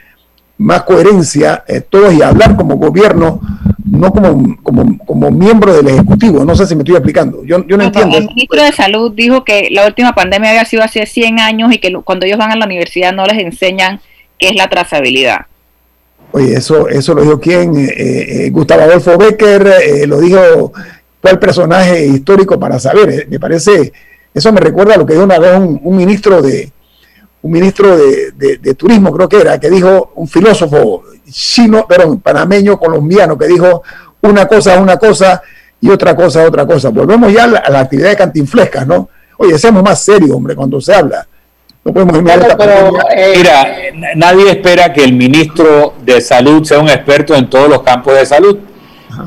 [0.58, 3.40] más coherencia eh, todos y hablar como gobierno,
[3.84, 6.44] no como, como, como, miembro del Ejecutivo.
[6.44, 7.42] No sé si me estoy explicando.
[7.46, 8.18] Yo, yo no, entiendo.
[8.18, 11.78] El ministro de Salud dijo que la última pandemia había sido hace 100 años y
[11.78, 14.00] que cuando ellos van a la universidad no les enseñan
[14.38, 15.46] qué es la trazabilidad.
[16.36, 17.76] Oye, eso, eso lo dijo quién?
[17.76, 20.72] Eh, eh, Gustavo Adolfo Becker, lo dijo
[21.20, 23.28] cuál personaje histórico para saber.
[23.30, 23.92] me parece,
[24.34, 26.72] eso me recuerda a lo que dijo una vez un ministro de,
[27.44, 33.36] un ministro de, turismo, creo que era, que dijo, un filósofo chino, perdón, panameño, colombiano,
[33.36, 33.82] que dijo
[34.22, 35.42] una cosa una cosa
[35.78, 36.88] y otra cosa otra cosa.
[36.88, 39.10] Volvemos ya a la, actividad de cantinflescas, ¿no?
[39.36, 41.28] Oye, seamos más serios, hombre, cuando se habla.
[41.84, 42.16] No podemos
[43.14, 43.76] eh, Mira,
[44.16, 48.24] nadie espera que el ministro de Salud sea un experto en todos los campos de
[48.24, 48.58] salud.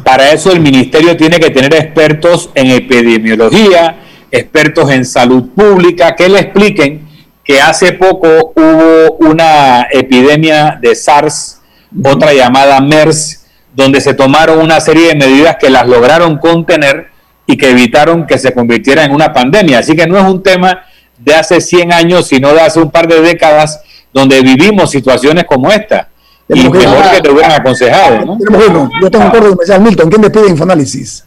[0.03, 3.97] Para eso el ministerio tiene que tener expertos en epidemiología,
[4.31, 7.07] expertos en salud pública, que le expliquen
[7.43, 11.61] que hace poco hubo una epidemia de SARS,
[12.03, 17.07] otra llamada MERS, donde se tomaron una serie de medidas que las lograron contener
[17.45, 19.79] y que evitaron que se convirtiera en una pandemia.
[19.79, 20.86] Así que no es un tema
[21.17, 23.81] de hace 100 años, sino de hace un par de décadas,
[24.13, 26.09] donde vivimos situaciones como esta.
[26.49, 28.25] Y mejor que te hubieran aconsejado.
[28.25, 28.37] ¿no?
[28.39, 29.81] yo tengo un acuerdo especial.
[29.81, 31.25] Milton, ¿quién despide Infoanálisis?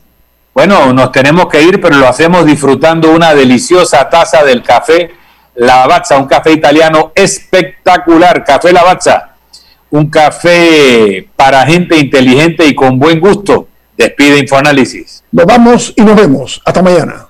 [0.55, 5.13] Bueno, nos tenemos que ir, pero lo hacemos disfrutando una deliciosa taza del café
[5.55, 8.45] Lavazza, un café italiano espectacular.
[8.45, 9.35] Café Lavazza,
[9.91, 13.69] un café para gente inteligente y con buen gusto.
[13.97, 15.23] Despide Infoanálisis.
[15.31, 16.63] Nos vamos y nos vemos.
[16.65, 17.30] Hasta mañana.